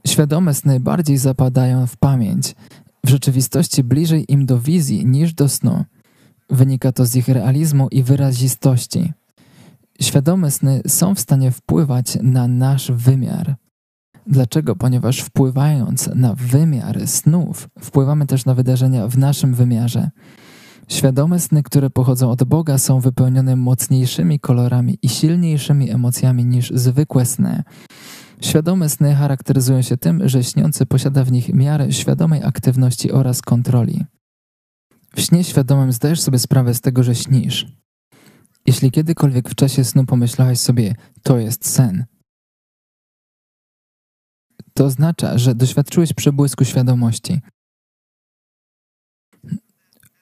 [0.07, 2.55] Świadome sny bardziej zapadają w pamięć,
[3.05, 5.85] w rzeczywistości bliżej im do wizji niż do snu.
[6.51, 9.13] Wynika to z ich realizmu i wyrazistości.
[10.01, 13.57] Świadome sny są w stanie wpływać na nasz wymiar.
[14.27, 14.77] Dlaczego?
[14.77, 20.11] Ponieważ wpływając na wymiar snów, wpływamy też na wydarzenia w naszym wymiarze.
[20.89, 27.27] Świadome sny, które pochodzą od Boga, są wypełnione mocniejszymi kolorami i silniejszymi emocjami niż zwykłe
[27.27, 27.63] sny.
[28.41, 34.05] Świadome sny charakteryzują się tym, że śniący posiada w nich miarę świadomej aktywności oraz kontroli.
[35.17, 37.67] W śnie świadomym zdajesz sobie sprawę z tego, że śnisz.
[38.67, 42.05] Jeśli kiedykolwiek w czasie snu pomyślałeś sobie, to jest sen,
[44.75, 47.41] to oznacza, że doświadczyłeś przebłysku świadomości.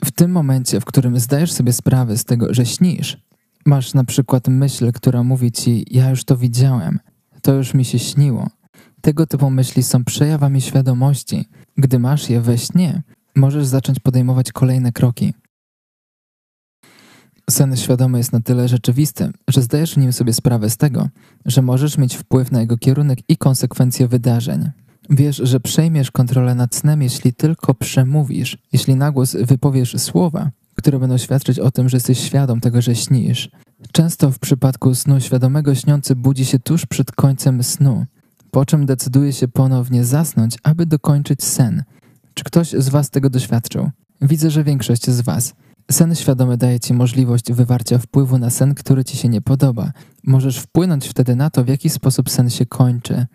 [0.04, 3.18] W tym momencie, w którym zdajesz sobie sprawę z tego, że śnisz,
[3.66, 6.98] masz na przykład myśl, która mówi ci: Ja już to widziałem,
[7.42, 8.50] to już mi się śniło.
[9.00, 11.48] Tego typu myśli są przejawami świadomości.
[11.76, 13.02] Gdy masz je we śnie,
[13.37, 15.35] możesz zacząć podejmować kolejne kroki.
[17.50, 21.09] Sen świadomy jest na tyle rzeczywisty, że zdajesz w nim sobie sprawę z tego,
[21.46, 24.70] że możesz mieć wpływ na jego kierunek i konsekwencje wydarzeń.
[25.11, 30.98] Wiesz, że przejmiesz kontrolę nad snem, jeśli tylko przemówisz, jeśli na głos wypowiesz słowa, które
[30.98, 33.50] będą świadczyć o tym, że jesteś świadom tego, że śnisz.
[33.92, 38.04] Często w przypadku snu świadomego śniący budzi się tuż przed końcem snu,
[38.50, 41.83] po czym decyduje się ponownie zasnąć, aby dokończyć sen.
[42.35, 43.90] Czy ktoś z Was tego doświadczył?
[44.20, 45.54] Widzę, że większość z Was.
[45.90, 49.92] Sen świadomy daje Ci możliwość wywarcia wpływu na sen, który Ci się nie podoba.
[50.25, 53.27] Możesz wpłynąć wtedy na to, w jaki sposób sen się kończy.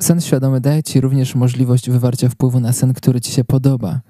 [0.00, 4.00] Sen świadomy daje Ci również możliwość wywarcia wpływu na sen, który Ci się podoba.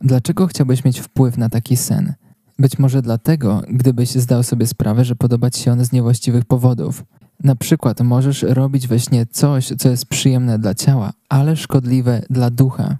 [0.00, 2.14] Dlaczego chciałbyś mieć wpływ na taki sen?
[2.58, 7.04] Być może dlatego, gdybyś zdał sobie sprawę, że podoba Ci się on z niewłaściwych powodów.
[7.44, 12.50] Na przykład możesz robić we śnie coś, co jest przyjemne dla ciała, ale szkodliwe dla
[12.50, 12.96] ducha.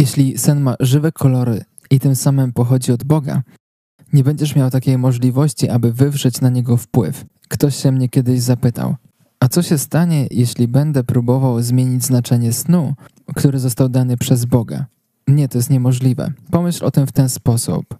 [0.00, 3.42] Jeśli sen ma żywe kolory i tym samym pochodzi od Boga,
[4.12, 7.24] nie będziesz miał takiej możliwości, aby wywrzeć na niego wpływ.
[7.48, 8.96] Ktoś się mnie kiedyś zapytał,
[9.40, 12.94] a co się stanie, jeśli będę próbował zmienić znaczenie snu,
[13.36, 14.86] który został dany przez Boga?
[15.28, 16.32] Nie, to jest niemożliwe.
[16.50, 17.98] Pomyśl o tym w ten sposób.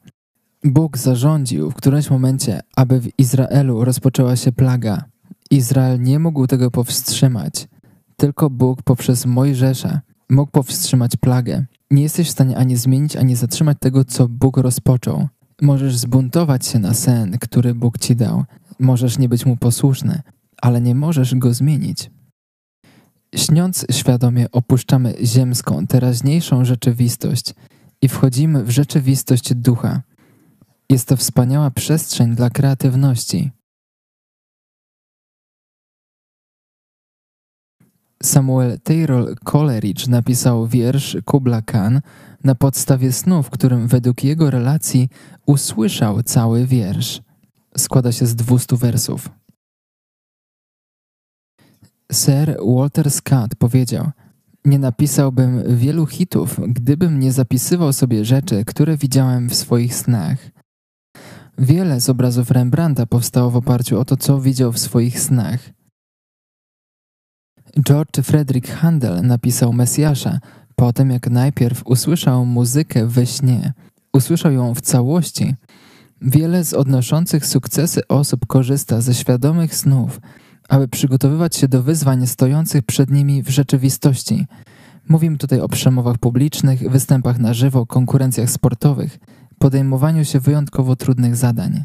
[0.64, 5.04] Bóg zarządził w którymś momencie, aby w Izraelu rozpoczęła się plaga.
[5.50, 7.68] Izrael nie mógł tego powstrzymać.
[8.16, 11.66] Tylko Bóg poprzez Mojżesza mógł powstrzymać plagę.
[11.90, 15.28] Nie jesteś w stanie ani zmienić, ani zatrzymać tego, co Bóg rozpoczął.
[15.62, 18.44] Możesz zbuntować się na sen, który Bóg ci dał.
[18.78, 20.22] Możesz nie być mu posłuszny,
[20.62, 22.10] ale nie możesz go zmienić.
[23.34, 27.54] Śniąc świadomie opuszczamy ziemską, teraźniejszą rzeczywistość
[28.02, 30.02] i wchodzimy w rzeczywistość ducha.
[30.90, 33.50] Jest to wspaniała przestrzeń dla kreatywności.
[38.22, 42.00] Samuel Taylor Coleridge napisał wiersz Kubla Khan
[42.44, 45.08] na podstawie snu, w którym według jego relacji
[45.46, 47.22] usłyszał cały wiersz.
[47.76, 49.28] Składa się z 200 wersów.
[52.12, 54.10] Sir Walter Scott powiedział:
[54.64, 60.38] Nie napisałbym wielu hitów, gdybym nie zapisywał sobie rzeczy, które widziałem w swoich snach.
[61.58, 65.79] Wiele z obrazów Rembrandta powstało w oparciu o to, co widział w swoich snach.
[67.78, 70.38] George Frederick Handel napisał Mesjasza
[70.76, 73.72] po tym, jak najpierw usłyszał muzykę we śnie.
[74.12, 75.54] Usłyszał ją w całości.
[76.22, 80.20] Wiele z odnoszących sukcesy osób korzysta ze świadomych snów,
[80.68, 84.46] aby przygotowywać się do wyzwań stojących przed nimi w rzeczywistości.
[85.08, 89.18] Mówimy tutaj o przemowach publicznych, występach na żywo, konkurencjach sportowych,
[89.58, 91.84] podejmowaniu się wyjątkowo trudnych zadań.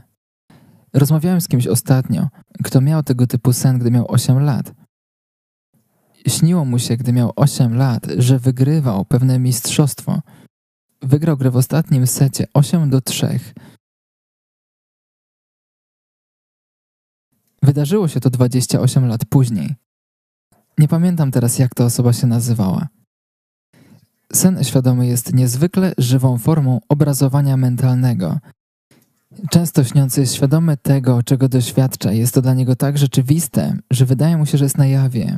[0.94, 2.28] Rozmawiałem z kimś ostatnio,
[2.64, 4.85] kto miał tego typu sen, gdy miał 8 lat.
[6.28, 10.22] Śniło mu się, gdy miał 8 lat, że wygrywał pewne mistrzostwo.
[11.02, 13.40] Wygrał grę w ostatnim secie 8 do 3.
[17.64, 19.76] Wydarzyło się to 28 lat później.
[20.78, 22.88] Nie pamiętam teraz, jak ta osoba się nazywała.
[24.34, 28.40] Sen świadomy jest niezwykle żywą formą obrazowania mentalnego.
[29.50, 32.12] Często śniący jest świadomy tego, czego doświadcza.
[32.12, 35.38] Jest to dla niego tak rzeczywiste, że wydaje mu się, że jest na jawie.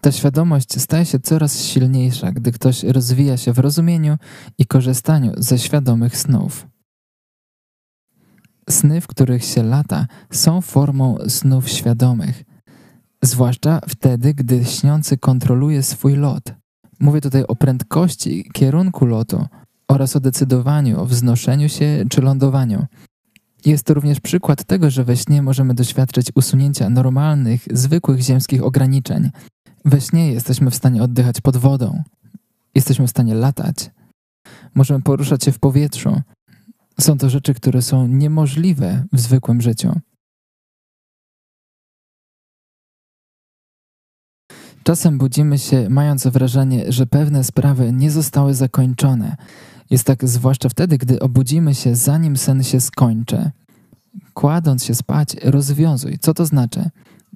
[0.00, 4.16] Ta świadomość staje się coraz silniejsza, gdy ktoś rozwija się w rozumieniu
[4.58, 6.66] i korzystaniu ze świadomych snów.
[8.70, 12.44] Sny, w których się lata, są formą snów świadomych,
[13.22, 16.42] zwłaszcza wtedy, gdy śniący kontroluje swój lot.
[17.00, 19.46] Mówię tutaj o prędkości, kierunku lotu
[19.88, 22.86] oraz o decydowaniu o wznoszeniu się czy lądowaniu.
[23.64, 29.30] Jest to również przykład tego, że we śnie możemy doświadczyć usunięcia normalnych, zwykłych ziemskich ograniczeń,
[29.84, 32.02] we śnie jesteśmy w stanie oddychać pod wodą.
[32.74, 33.90] Jesteśmy w stanie latać.
[34.74, 36.22] Możemy poruszać się w powietrzu.
[37.00, 40.00] Są to rzeczy, które są niemożliwe w zwykłym życiu.
[44.82, 49.36] Czasem budzimy się, mając wrażenie, że pewne sprawy nie zostały zakończone.
[49.90, 53.50] Jest tak zwłaszcza wtedy, gdy obudzimy się, zanim sen się skończy.
[54.34, 56.18] Kładąc się spać, rozwiązuj.
[56.18, 56.90] Co to znaczy?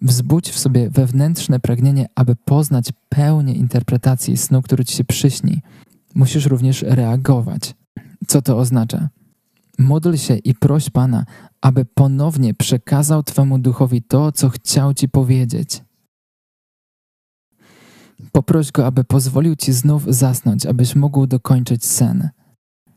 [0.04, 5.62] Wzbudź w sobie wewnętrzne pragnienie, aby poznać pełnię interpretacji snu, który ci się przyśni.
[6.14, 7.74] Musisz również reagować.
[8.26, 9.08] Co to oznacza?
[9.78, 11.24] Módl się i proś Pana,
[11.60, 15.82] aby ponownie przekazał Twemu duchowi to, co chciał Ci powiedzieć.
[18.32, 22.30] Poproś go, aby pozwolił Ci znów zasnąć, abyś mógł dokończyć sen.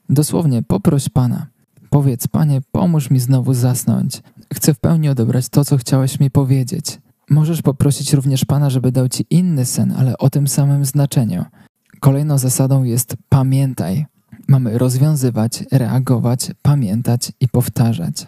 [0.10, 1.48] Dosłownie poproś Pana.
[1.90, 4.22] Powiedz, Panie, pomóż mi znowu zasnąć.
[4.54, 7.00] Chcę w pełni odebrać to, co chciałeś mi powiedzieć.
[7.30, 11.46] Możesz poprosić również Pana, żeby dał Ci inny sen, ale o tym samym znaczeniu.
[12.00, 14.06] Kolejną zasadą jest pamiętaj.
[14.48, 18.28] Mamy rozwiązywać, reagować, pamiętać i powtarzać.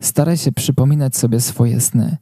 [0.00, 2.16] Staraj się przypominać sobie swoje sny,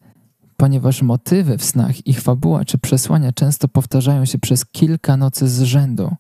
[0.57, 5.62] ponieważ motywy w snach, ich fabuła czy przesłania często powtarzają się przez kilka nocy z
[5.62, 6.16] rzędu.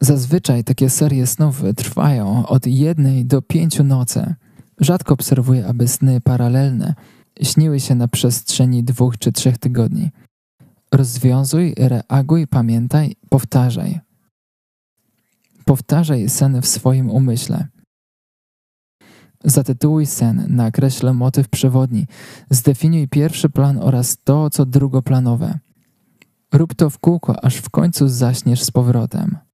[0.00, 4.34] Zazwyczaj takie serie snów trwają od jednej do pięciu nocy.
[4.80, 6.94] Rzadko obserwuję, aby sny paralelne
[7.42, 10.10] śniły się na przestrzeni dwóch czy trzech tygodni.
[10.92, 14.00] Rozwiązuj, reaguj, pamiętaj, powtarzaj.
[15.64, 17.68] Powtarzaj sen w swoim umyśle.
[19.44, 22.06] Zatytułuj sen, nakreśl motyw przewodni,
[22.50, 25.58] zdefiniuj pierwszy plan oraz to, co drugoplanowe.
[26.52, 29.47] Rób to w kółko, aż w końcu zaśniesz z powrotem.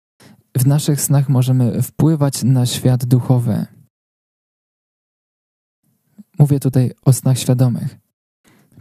[0.56, 3.66] W naszych snach możemy wpływać na świat duchowy.
[6.38, 7.98] Mówię tutaj o snach świadomych.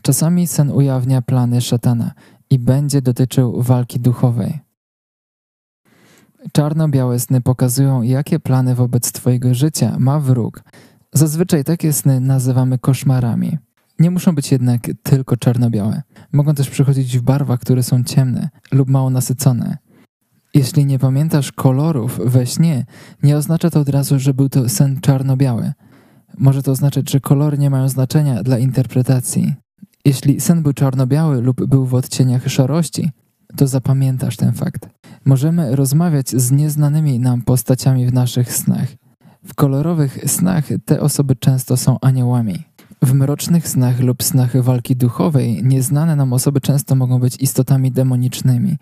[0.01, 2.11] Czasami sen ujawnia plany szatana
[2.49, 4.59] i będzie dotyczył walki duchowej.
[6.51, 10.63] Czarno-białe sny pokazują, jakie plany wobec Twojego życia ma wróg.
[11.13, 13.57] Zazwyczaj takie sny nazywamy koszmarami.
[13.99, 16.01] Nie muszą być jednak tylko czarno-białe.
[16.31, 19.77] Mogą też przychodzić w barwach, które są ciemne lub mało nasycone.
[20.53, 22.85] Jeśli nie pamiętasz kolorów we śnie,
[23.23, 25.73] nie oznacza to od razu, że był to sen czarno-biały.
[26.37, 29.53] Może to oznaczać, że kolory nie mają znaczenia dla interpretacji.
[30.05, 33.09] Jeśli sen był czarno-biały lub był w odcieniach szarości,
[33.55, 34.89] to zapamiętasz ten fakt.
[35.25, 38.87] Możemy rozmawiać z nieznanymi nam postaciami w naszych snach.
[39.45, 42.63] W kolorowych snach te osoby często są aniołami.
[43.01, 48.77] W mrocznych snach lub snach walki duchowej nieznane nam osoby często mogą być istotami demonicznymi,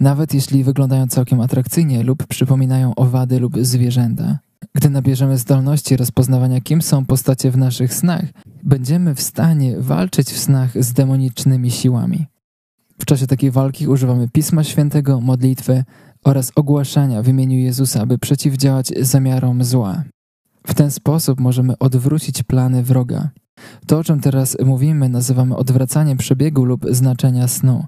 [0.00, 4.38] nawet jeśli wyglądają całkiem atrakcyjnie lub przypominają owady lub zwierzęta.
[4.74, 8.24] Gdy nabierzemy zdolności rozpoznawania, kim są postacie w naszych snach,
[8.62, 12.26] będziemy w stanie walczyć w snach z demonicznymi siłami.
[13.00, 15.84] W czasie takiej walki używamy Pisma Świętego, modlitwy
[16.24, 20.04] oraz ogłaszania w imieniu Jezusa, aby przeciwdziałać zamiarom zła.
[20.66, 23.30] W ten sposób możemy odwrócić plany wroga.
[23.86, 27.84] To, o czym teraz mówimy, nazywamy odwracaniem przebiegu lub znaczenia snu.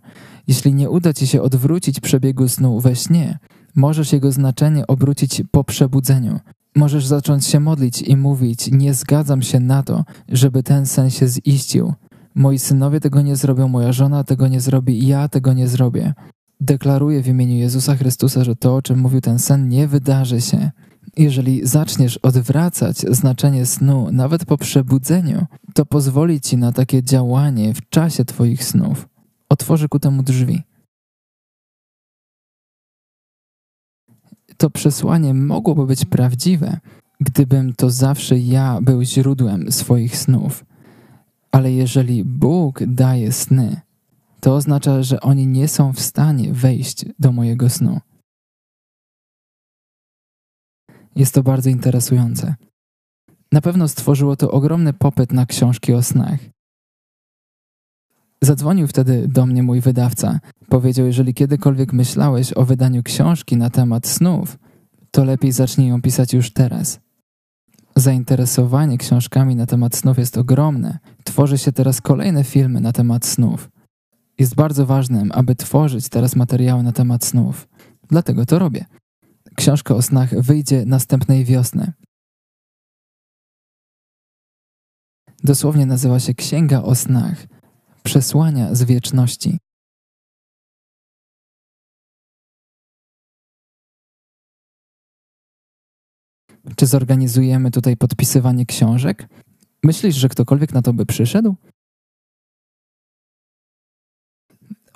[0.49, 3.39] Jeśli nie uda ci się odwrócić przebiegu snu we śnie,
[3.75, 6.41] możesz jego znaczenie obrócić po przebudzeniu.
[6.77, 11.27] Możesz zacząć się modlić i mówić: Nie zgadzam się na to, żeby ten sen się
[11.29, 11.93] ziścił.
[12.35, 16.15] Moi synowie tego nie zrobią, moja żona tego nie zrobi, ja tego nie zrobię.
[16.61, 20.71] Deklaruję w imieniu Jezusa Chrystusa, że to, o czym mówił ten sen, nie wydarzy się.
[21.17, 27.89] Jeżeli zaczniesz odwracać znaczenie snu nawet po przebudzeniu, to pozwoli ci na takie działanie w
[27.89, 29.09] czasie Twoich snów.
[29.49, 30.63] Otworzy ku temu drzwi.
[34.57, 36.81] To przesłanie mogłoby być prawdziwe,
[37.21, 40.65] gdybym to zawsze ja był źródłem swoich snów.
[41.53, 43.81] Ale jeżeli Bóg daje sny,
[44.41, 48.01] to oznacza, że oni nie są w stanie wejść do mojego snu.
[51.17, 52.55] Jest to bardzo interesujące.
[53.53, 56.41] Na pewno stworzyło to ogromny popyt na książki o snach.
[58.43, 60.41] Zadzwonił wtedy do mnie mój wydawca.
[60.69, 64.59] Powiedział, jeżeli kiedykolwiek myślałeś o wydaniu książki na temat snów,
[65.11, 67.01] to lepiej zacznij ją pisać już teraz.
[67.97, 70.99] Zainteresowanie książkami na temat snów jest ogromne.
[71.25, 73.71] Tworzy się teraz kolejne filmy na temat snów.
[74.39, 77.69] Jest bardzo ważnym, aby tworzyć teraz materiały na temat snów.
[78.09, 78.85] Dlatego to robię.
[79.57, 81.93] Książka o snach wyjdzie następnej wiosny.
[85.45, 87.47] Dosłownie nazywa się Księga o snach.
[88.03, 89.59] Przesłania z wieczności.
[96.77, 99.29] Czy zorganizujemy tutaj podpisywanie książek?
[99.83, 101.57] Myślisz, że ktokolwiek na to by przyszedł?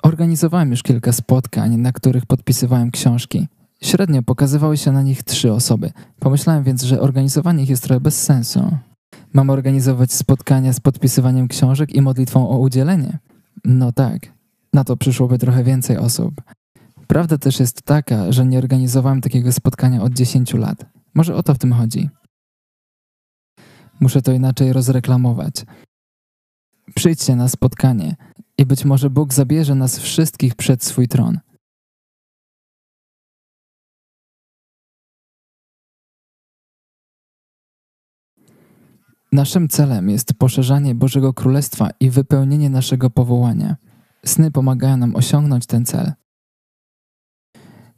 [0.03, 3.47] Organizowałem już kilka spotkań, na których podpisywałem książki.
[3.83, 5.91] Średnio pokazywały się na nich trzy osoby.
[6.19, 8.77] Pomyślałem więc, że organizowanie ich jest trochę bez sensu.
[9.33, 13.19] Mam organizować spotkania z podpisywaniem książek i modlitwą o udzielenie?
[13.65, 14.33] No tak,
[14.73, 16.41] na to przyszłoby trochę więcej osób.
[17.07, 20.85] Prawda też jest taka, że nie organizowałem takiego spotkania od 10 lat.
[21.13, 22.09] Może o to w tym chodzi.
[23.99, 25.53] Muszę to inaczej rozreklamować.
[26.95, 28.15] Przyjdźcie na spotkanie
[28.57, 31.39] i być może Bóg zabierze nas wszystkich przed swój tron.
[39.31, 43.75] Naszym celem jest poszerzanie Bożego Królestwa i wypełnienie naszego powołania.
[44.25, 46.13] Sny pomagają nam osiągnąć ten cel.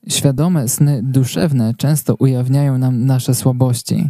[0.07, 4.09] Świadome sny duszewne często ujawniają nam nasze słabości.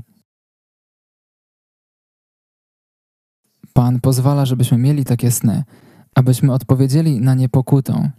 [3.73, 5.63] Pan pozwala, żebyśmy mieli takie sny,
[6.15, 8.09] abyśmy odpowiedzieli na nie pokutą.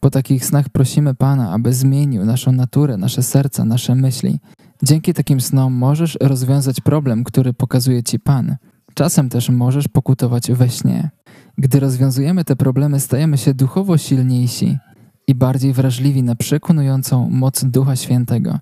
[0.00, 4.38] Po takich snach prosimy Pana, aby zmienił naszą naturę, nasze serca, nasze myśli.
[4.84, 8.56] Dzięki takim snom możesz rozwiązać problem, który pokazuje Ci Pan.
[8.94, 11.10] Czasem też możesz pokutować we śnie.
[11.58, 14.78] Gdy rozwiązujemy te problemy, stajemy się duchowo silniejsi
[15.26, 18.58] i bardziej wrażliwi na przekonującą moc Ducha Świętego.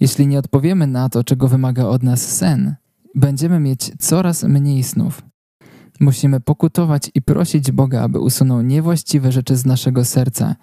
[0.00, 2.74] Jeśli nie odpowiemy na to, czego wymaga od nas sen,
[3.14, 5.22] będziemy mieć coraz mniej snów.
[6.00, 10.54] Musimy pokutować i prosić Boga, aby usunął niewłaściwe rzeczy z naszego serca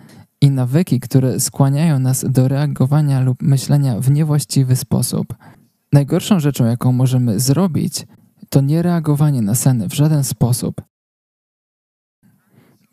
[0.45, 5.35] i nawyki, które skłaniają nas do reagowania lub myślenia w niewłaściwy sposób.
[5.93, 8.05] Najgorszą rzeczą, jaką możemy zrobić,
[8.49, 10.81] to nie reagowanie na sen w żaden sposób.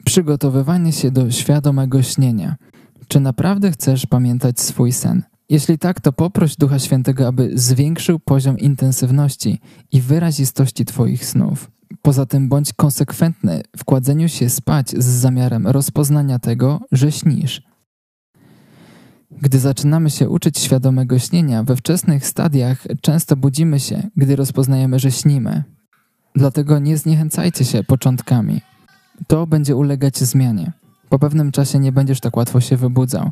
[0.04, 2.56] Przygotowywanie się do świadomego śnienia.
[3.08, 5.22] Czy naprawdę chcesz pamiętać swój sen?
[5.48, 9.60] Jeśli tak, to poproś Ducha Świętego, aby zwiększył poziom intensywności
[9.92, 11.70] i wyrazistości Twoich snów.
[12.02, 17.62] Poza tym bądź konsekwentny w kładzeniu się spać z zamiarem rozpoznania tego, że śnisz.
[19.42, 25.10] Gdy zaczynamy się uczyć świadomego śnienia, we wczesnych stadiach często budzimy się, gdy rozpoznajemy, że
[25.10, 25.64] śnimy.
[26.34, 28.60] Dlatego nie zniechęcajcie się początkami.
[29.26, 30.72] To będzie ulegać zmianie.
[31.08, 33.30] Po pewnym czasie nie będziesz tak łatwo się wybudzał.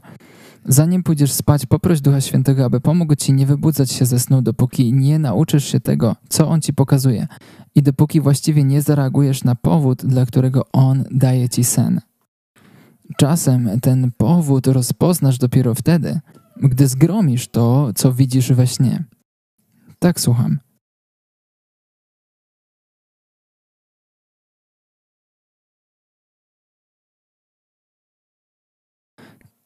[0.64, 4.92] Zanim pójdziesz spać, poproś Ducha Świętego, aby pomógł ci nie wybudzać się ze snu, dopóki
[4.92, 7.26] nie nauczysz się tego, co On ci pokazuje
[7.74, 12.00] i dopóki właściwie nie zareagujesz na powód, dla którego On daje ci sen.
[13.16, 16.20] Czasem ten powód rozpoznasz dopiero wtedy,
[16.62, 19.04] gdy zgromisz to, co widzisz we śnie.
[19.98, 20.58] Tak słucham.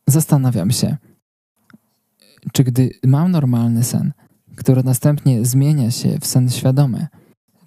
[0.07, 0.97] Zastanawiam się,
[2.53, 4.13] czy gdy mam normalny sen,
[4.57, 7.07] który następnie zmienia się w sen świadomy,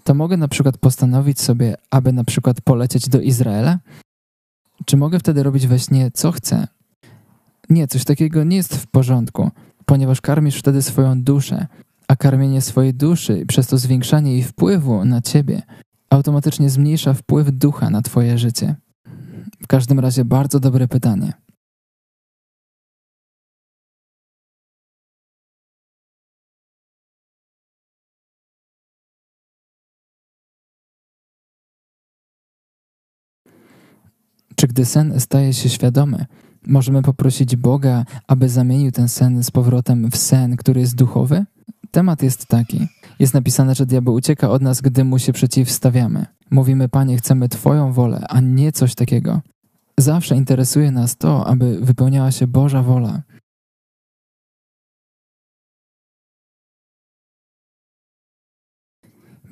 [0.04, 3.80] to mogę na przykład postanowić sobie, aby na przykład polecieć do Izraela?
[4.86, 6.68] Czy mogę wtedy robić we śnie, co chcę?
[7.70, 9.52] Nie, coś takiego nie jest w porządku,
[9.86, 11.68] ponieważ karmisz wtedy swoją duszę,
[12.08, 15.62] a karmienie swojej duszy przez to zwiększanie jej wpływu na ciebie
[16.10, 18.76] automatycznie zmniejsza wpływ ducha na twoje życie.
[19.64, 21.34] W każdym razie bardzo dobre pytanie.
[34.60, 36.26] Czy gdy sen staje się świadomy,
[36.68, 41.46] możemy poprosić Boga, aby zamienił ten sen z powrotem w sen, który jest duchowy?
[41.92, 42.88] Temat jest taki.
[43.20, 46.26] Jest napisane, że diabeł ucieka od nas, gdy mu się przeciwstawiamy.
[46.52, 49.42] Mówimy, Panie, chcemy Twoją wolę, a nie coś takiego.
[50.00, 53.22] Zawsze interesuje nas to, aby wypełniała się Boża wola.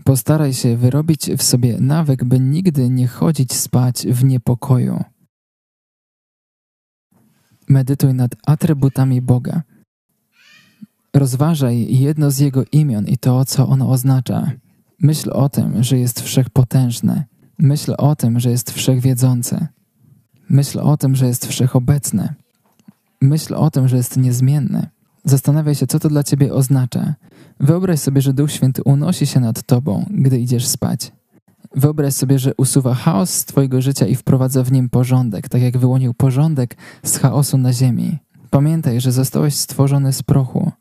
[0.05, 5.03] Postaraj się wyrobić w sobie nawyk, by nigdy nie chodzić spać w niepokoju.
[7.69, 9.61] Medytuj nad atrybutami Boga.
[11.13, 14.51] Rozważaj jedno z Jego imion i to, co ono oznacza.
[14.99, 17.23] Myśl o tym, że jest wszechpotężny.
[17.59, 19.67] Myśl o tym, że jest wszechwiedzący.
[20.49, 22.33] Myśl o tym, że jest wszechobecny.
[23.21, 24.87] Myśl o tym, że jest niezmienny.
[25.23, 27.15] Zastanawiaj się, co to dla ciebie oznacza.
[27.59, 31.11] Wyobraź sobie, że Duch Święty unosi się nad tobą, gdy idziesz spać.
[31.75, 35.77] Wyobraź sobie, że usuwa chaos z twojego życia i wprowadza w nim porządek, tak jak
[35.77, 38.17] wyłonił porządek z chaosu na ziemi.
[38.49, 40.71] Pamiętaj, że zostałeś stworzony z prochu.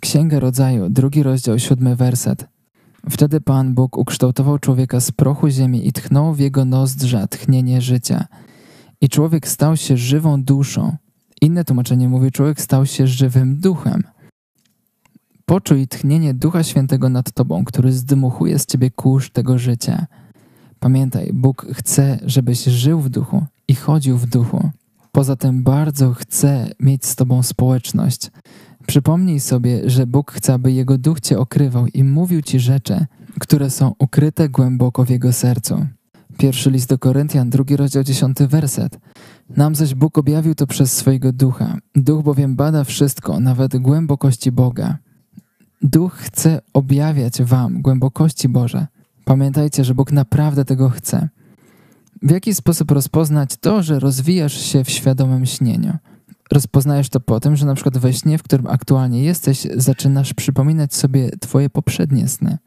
[0.00, 2.48] Księga Rodzaju, drugi rozdział, siódmy werset.
[3.10, 8.26] Wtedy Pan Bóg ukształtował człowieka z prochu ziemi i tchnął w jego nozdrza tchnienie życia.
[9.00, 10.96] I człowiek stał się żywą duszą.
[11.46, 14.02] Inne tłumaczenie mówi, człowiek stał się żywym duchem.
[15.44, 20.06] Poczuj tchnienie Ducha Świętego nad tobą, który zdmuchuje z ciebie kurz tego życia.
[20.80, 24.70] Pamiętaj, Bóg chce, żebyś żył w duchu i chodził w duchu.
[25.12, 28.30] Poza tym bardzo chce mieć z tobą społeczność.
[28.86, 33.06] Przypomnij sobie, że Bóg chce, aby Jego duch cię okrywał i mówił ci rzeczy,
[33.40, 35.86] które są ukryte głęboko w Jego sercu.
[36.38, 38.98] Pierwszy list do Koryntian, drugi rozdział, dziesiąty werset.
[39.48, 41.78] Nam zaś Bóg objawił to przez swojego ducha.
[41.94, 44.98] Duch bowiem bada wszystko, nawet głębokości Boga.
[45.82, 48.86] Duch chce objawiać wam głębokości Boże.
[49.24, 51.28] Pamiętajcie, że Bóg naprawdę tego chce.
[52.22, 55.96] W jaki sposób rozpoznać to, że rozwijasz się w świadomym śnieniu?
[56.52, 60.94] Rozpoznajesz to po tym, że na przykład we śnie, w którym aktualnie jesteś, zaczynasz przypominać
[60.94, 62.58] sobie twoje poprzednie sny.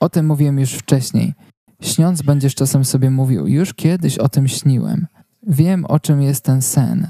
[0.00, 1.34] O tym mówiłem już wcześniej.
[1.82, 5.06] Śniąc będziesz czasem sobie mówił, już kiedyś o tym śniłem.
[5.46, 7.08] Wiem, o czym jest ten sen.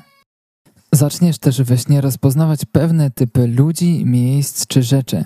[0.93, 5.25] Zaczniesz też we śnie rozpoznawać pewne typy ludzi, miejsc czy rzeczy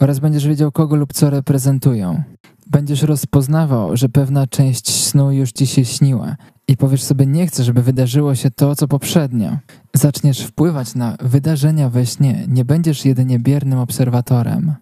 [0.00, 2.22] oraz będziesz wiedział, kogo lub co reprezentują.
[2.66, 6.36] Będziesz rozpoznawał, że pewna część snu już ci się śniła
[6.68, 9.58] i powiesz sobie, nie chcę, żeby wydarzyło się to, co poprzednio.
[9.94, 14.74] Zaczniesz wpływać na wydarzenia we śnie, nie będziesz jedynie biernym obserwatorem.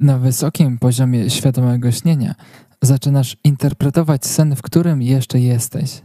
[0.00, 2.34] Na wysokim poziomie świadomego śnienia
[2.82, 6.02] zaczynasz interpretować sen, w którym jeszcze jesteś.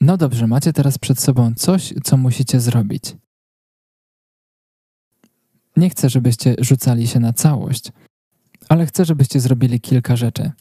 [0.00, 3.16] No dobrze, macie teraz przed sobą coś, co musicie zrobić.
[5.76, 7.92] Nie chcę, żebyście rzucali się na całość,
[8.68, 10.52] Ale chcę, żebyście zrobili kilka rzeczy.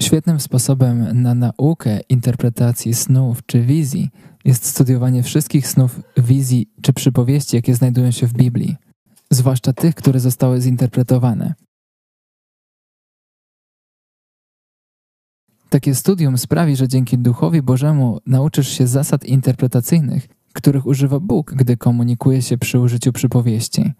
[0.00, 4.10] Świetnym sposobem na naukę interpretacji snów czy wizji
[4.44, 8.76] jest studiowanie wszystkich snów, wizji czy przypowieści, jakie znajdują się w Biblii,
[9.30, 11.54] zwłaszcza tych, które zostały zinterpretowane.
[15.68, 21.76] Takie studium sprawi, że dzięki Duchowi Bożemu nauczysz się zasad interpretacyjnych, których używa Bóg, gdy
[21.76, 23.92] komunikuje się przy użyciu przypowieści.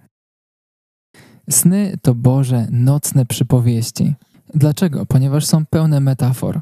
[1.50, 4.14] Sny to Boże nocne przypowieści.
[4.54, 5.06] Dlaczego?
[5.06, 6.60] Ponieważ są pełne metafor.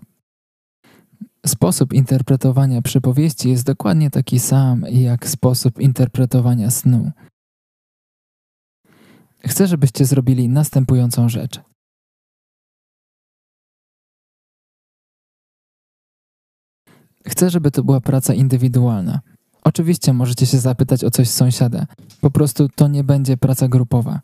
[1.46, 7.10] Sposób interpretowania przypowieści jest dokładnie taki sam jak sposób interpretowania snu.
[9.46, 11.60] Chcę, żebyście zrobili następującą rzecz.
[17.26, 19.20] Chcę, żeby to była praca indywidualna.
[19.64, 21.86] Oczywiście możecie się zapytać o coś sąsiada.
[22.20, 24.20] Po prostu to nie będzie praca grupowa.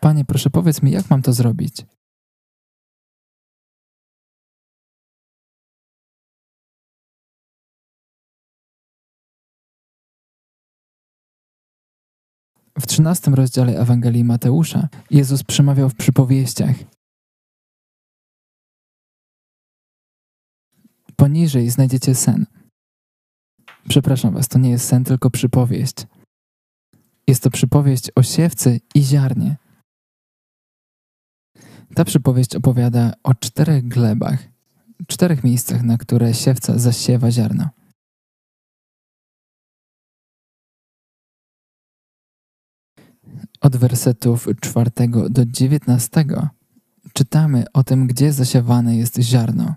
[0.00, 1.86] Panie, proszę powiedz mi, jak mam to zrobić?
[12.80, 16.76] W trzynastym rozdziale Ewangelii Mateusza Jezus przemawiał w przypowieściach.
[21.16, 22.46] Poniżej znajdziecie sen.
[23.88, 25.94] Przepraszam was, to nie jest sen, tylko przypowieść.
[27.26, 29.56] Jest to przypowieść o siewcy i ziarnie.
[31.94, 34.48] Ta przypowieść opowiada o czterech glebach,
[35.06, 37.68] czterech miejscach, na które siewca zasiewa ziarno.
[43.60, 46.48] Od wersetów czwartego do dziewiętnastego
[47.12, 49.74] czytamy o tym, gdzie zasiewane jest ziarno.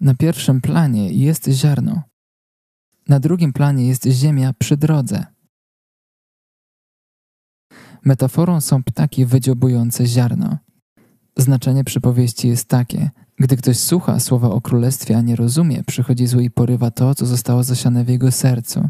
[0.00, 2.02] Na pierwszym planie jest ziarno.
[3.08, 5.26] Na drugim planie jest ziemia przy drodze.
[8.04, 10.58] Metaforą są ptaki wydziobujące ziarno.
[11.36, 16.44] Znaczenie przypowieści jest takie: gdy ktoś słucha słowa o królestwie, a nie rozumie, przychodzi zły
[16.44, 18.88] i porywa to, co zostało zasiane w jego sercu.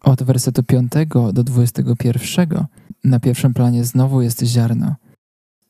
[0.00, 0.92] Od wersetu 5
[1.32, 2.64] do 21
[3.04, 4.96] na pierwszym planie znowu jest ziarno.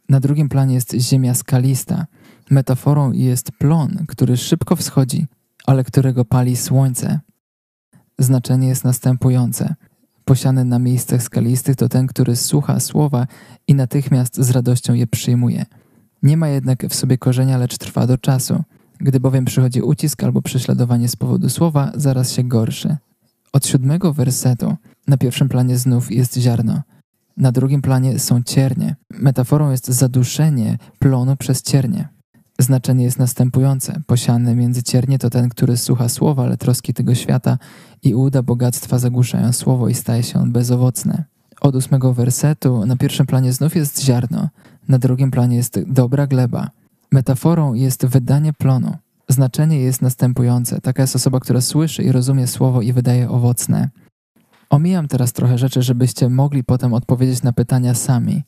[0.09, 2.07] Na drugim planie jest ziemia skalista.
[2.51, 5.27] Metaforą jest plon, który szybko wschodzi,
[5.67, 7.21] ale którego pali słońce.
[8.19, 9.75] Znaczenie jest następujące.
[10.29, 13.27] Posiany na miejscach skalistych to ten, który słucha słowa
[13.69, 15.67] i natychmiast z radością je przyjmuje.
[16.23, 18.63] Nie ma jednak w sobie korzenia, lecz trwa do czasu.
[18.99, 22.97] Gdy bowiem przychodzi ucisk albo prześladowanie z powodu słowa, zaraz się gorszy.
[23.53, 24.77] Od siódmego wersetu
[25.07, 26.83] na pierwszym planie znów jest ziarno.
[27.37, 28.97] Na drugim planie są ciernie.
[29.11, 32.09] Metaforą jest zaduszenie plonu przez ciernie.
[32.61, 34.01] Znaczenie jest następujące.
[34.07, 37.59] Posiany między ciernie to ten, który słucha słowa, ale troski tego świata
[38.03, 41.25] i uda bogactwa zagłuszają słowo i staje się on bezowocne.
[41.61, 44.49] Od ósmego wersetu na pierwszym planie znów jest ziarno,
[44.89, 46.71] na drugim planie jest dobra gleba.
[47.13, 48.97] Metaforą jest wydanie plonu.
[49.29, 50.81] Znaczenie jest następujące.
[50.81, 53.89] Taka jest osoba, która słyszy i rozumie słowo i wydaje owocne.
[54.71, 58.43] Omijam teraz trochę rzeczy, żebyście mogli potem odpowiedzieć na pytania sami.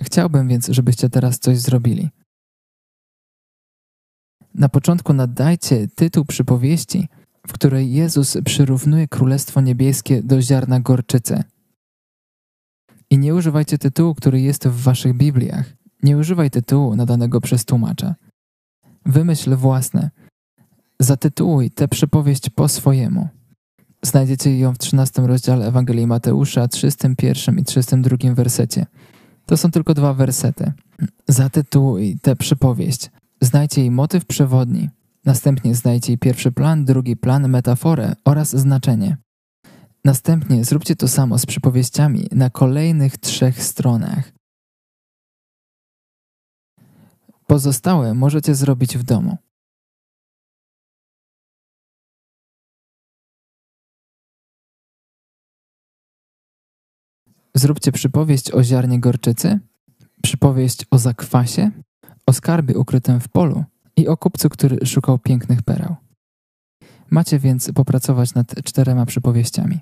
[0.00, 2.10] Chciałbym więc, żebyście teraz coś zrobili.
[4.54, 7.08] Na początku nadajcie tytuł przypowieści,
[7.46, 11.42] w której Jezus przyrównuje Królestwo Niebieskie do ziarna gorczycy.
[13.10, 15.72] I nie używajcie tytułu, który jest w waszych Bibliach.
[16.02, 18.14] Nie używaj tytułu nadanego przez tłumacza.
[19.06, 20.10] Wymyśl własne.
[21.00, 23.28] Zatytułuj tę przypowieść po swojemu.
[24.02, 28.86] Znajdziecie ją w 13 rozdziale Ewangelii Mateusza, 31 i 32 wersecie.
[29.48, 30.72] To są tylko dwa wersety.
[31.28, 33.10] Zatytułuj tę przypowieść.
[33.40, 34.88] Znajdźcie jej motyw przewodni.
[35.24, 39.16] Następnie znajdźcie jej pierwszy plan, drugi plan, metaforę oraz znaczenie.
[40.04, 44.32] Następnie zróbcie to samo z przypowieściami na kolejnych trzech stronach.
[47.46, 49.36] Pozostałe możecie zrobić w domu.
[57.58, 59.58] Zróbcie przypowieść o ziarnie gorczycy,
[60.22, 61.70] przypowieść o zakwasie,
[62.26, 63.64] o skarbie ukrytym w polu
[63.96, 65.96] i o kupcu, który szukał pięknych pereł.
[67.10, 69.80] Macie więc popracować nad czterema przypowieściami.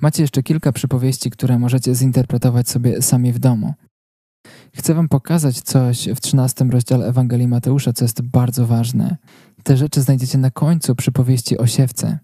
[0.00, 3.74] Macie jeszcze kilka przypowieści, które możecie zinterpretować sobie sami w domu.
[4.74, 9.16] Chcę Wam pokazać coś w 13 rozdziale Ewangelii Mateusza, co jest bardzo ważne.
[9.62, 12.18] Te rzeczy znajdziecie na końcu przypowieści o siewce.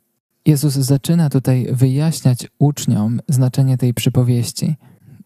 [0.46, 4.76] Jezus zaczyna tutaj wyjaśniać uczniom znaczenie tej przypowieści.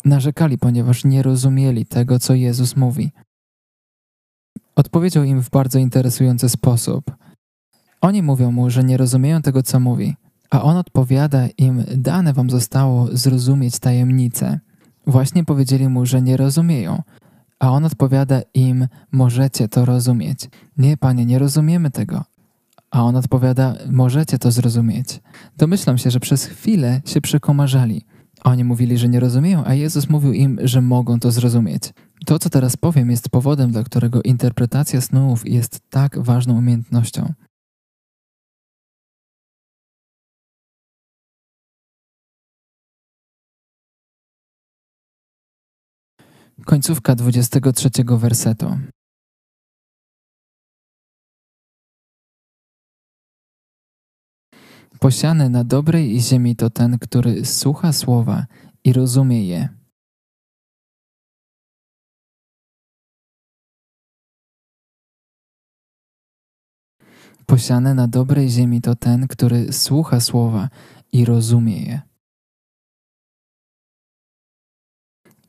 [0.04, 3.12] Narzekali, ponieważ nie rozumieli tego, co Jezus mówi.
[4.76, 7.04] Odpowiedział im w bardzo interesujący sposób.
[8.00, 10.16] Oni mówią mu, że nie rozumieją tego, co mówi,
[10.50, 14.60] a on odpowiada im: Dane wam zostało zrozumieć tajemnicę.
[15.06, 17.02] Właśnie powiedzieli mu, że nie rozumieją,
[17.58, 20.48] a on odpowiada im: Możecie to rozumieć.
[20.76, 22.24] Nie, panie, nie rozumiemy tego.
[22.90, 25.20] A on odpowiada: Możecie to zrozumieć.
[25.56, 28.04] Domyślam się, że przez chwilę się przekomarzali.
[28.44, 31.82] Oni mówili, że nie rozumieją, a Jezus mówił im, że mogą to zrozumieć.
[32.26, 37.32] To, co teraz powiem, jest powodem, dla którego interpretacja snów jest tak ważną umiejętnością.
[46.66, 48.78] Końcówka 23 wersetu.
[55.00, 58.46] Posiany na dobrej ziemi to ten, który słucha słowa
[58.84, 59.68] i rozumie je.
[67.46, 70.68] Posiany na dobrej ziemi to ten, który słucha słowa
[71.12, 72.09] i rozumie je.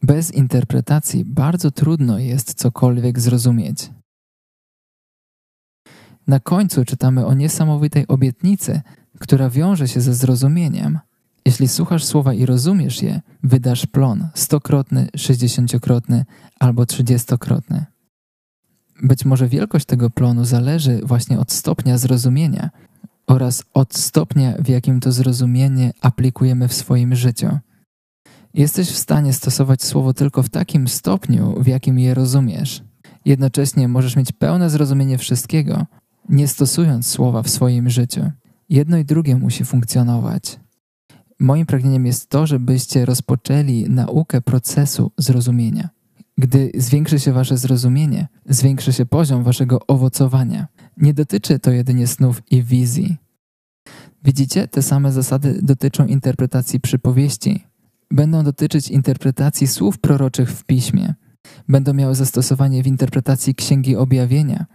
[0.03, 3.89] Bez interpretacji bardzo trudno jest cokolwiek zrozumieć.
[6.27, 8.81] Na końcu czytamy o niesamowitej obietnicy,
[9.19, 10.99] która wiąże się ze zrozumieniem.
[11.45, 16.25] Jeśli słuchasz słowa i rozumiesz je, wydasz plon stokrotny, sześćdziesięciokrotny
[16.59, 17.85] albo trzydziestokrotny.
[19.03, 22.69] Być może wielkość tego plonu zależy właśnie od stopnia zrozumienia
[23.27, 27.59] oraz od stopnia, w jakim to zrozumienie aplikujemy w swoim życiu.
[28.53, 32.83] Jesteś w stanie stosować słowo tylko w takim stopniu, w jakim je rozumiesz.
[33.25, 35.85] Jednocześnie możesz mieć pełne zrozumienie wszystkiego,
[36.29, 38.31] nie stosując słowa w swoim życiu.
[38.69, 40.59] Jedno i drugie musi funkcjonować.
[41.39, 45.89] Moim pragnieniem jest to, żebyście rozpoczęli naukę procesu zrozumienia.
[46.37, 50.67] Gdy zwiększy się wasze zrozumienie, zwiększy się poziom waszego owocowania.
[50.97, 53.17] Nie dotyczy to jedynie snów i wizji.
[54.23, 57.63] Widzicie, te same zasady dotyczą interpretacji przypowieści.
[58.11, 61.13] Będą dotyczyć interpretacji słów proroczych w piśmie.
[61.67, 64.65] Będą miały zastosowanie w interpretacji Księgi Objawienia,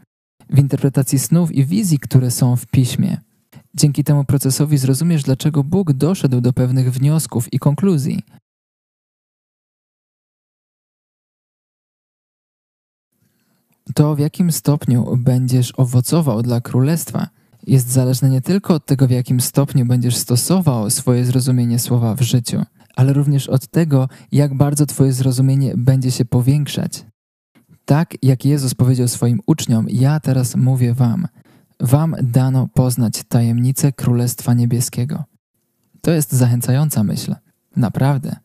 [0.50, 3.20] w interpretacji snów i wizji, które są w piśmie.
[3.74, 8.22] Dzięki temu procesowi zrozumiesz, dlaczego Bóg doszedł do pewnych wniosków i konkluzji.
[13.94, 17.28] To, w jakim stopniu będziesz owocował dla królestwa,
[17.66, 22.22] jest zależne nie tylko od tego, w jakim stopniu będziesz stosował swoje zrozumienie słowa w
[22.22, 22.62] życiu,
[22.96, 27.06] ale również od tego, jak bardzo Twoje zrozumienie będzie się powiększać.
[27.84, 31.28] Tak jak Jezus powiedział swoim uczniom, ja teraz mówię Wam,
[31.80, 35.24] Wam dano poznać tajemnicę Królestwa Niebieskiego.
[36.00, 37.34] To jest zachęcająca myśl.
[37.76, 38.36] Naprawdę.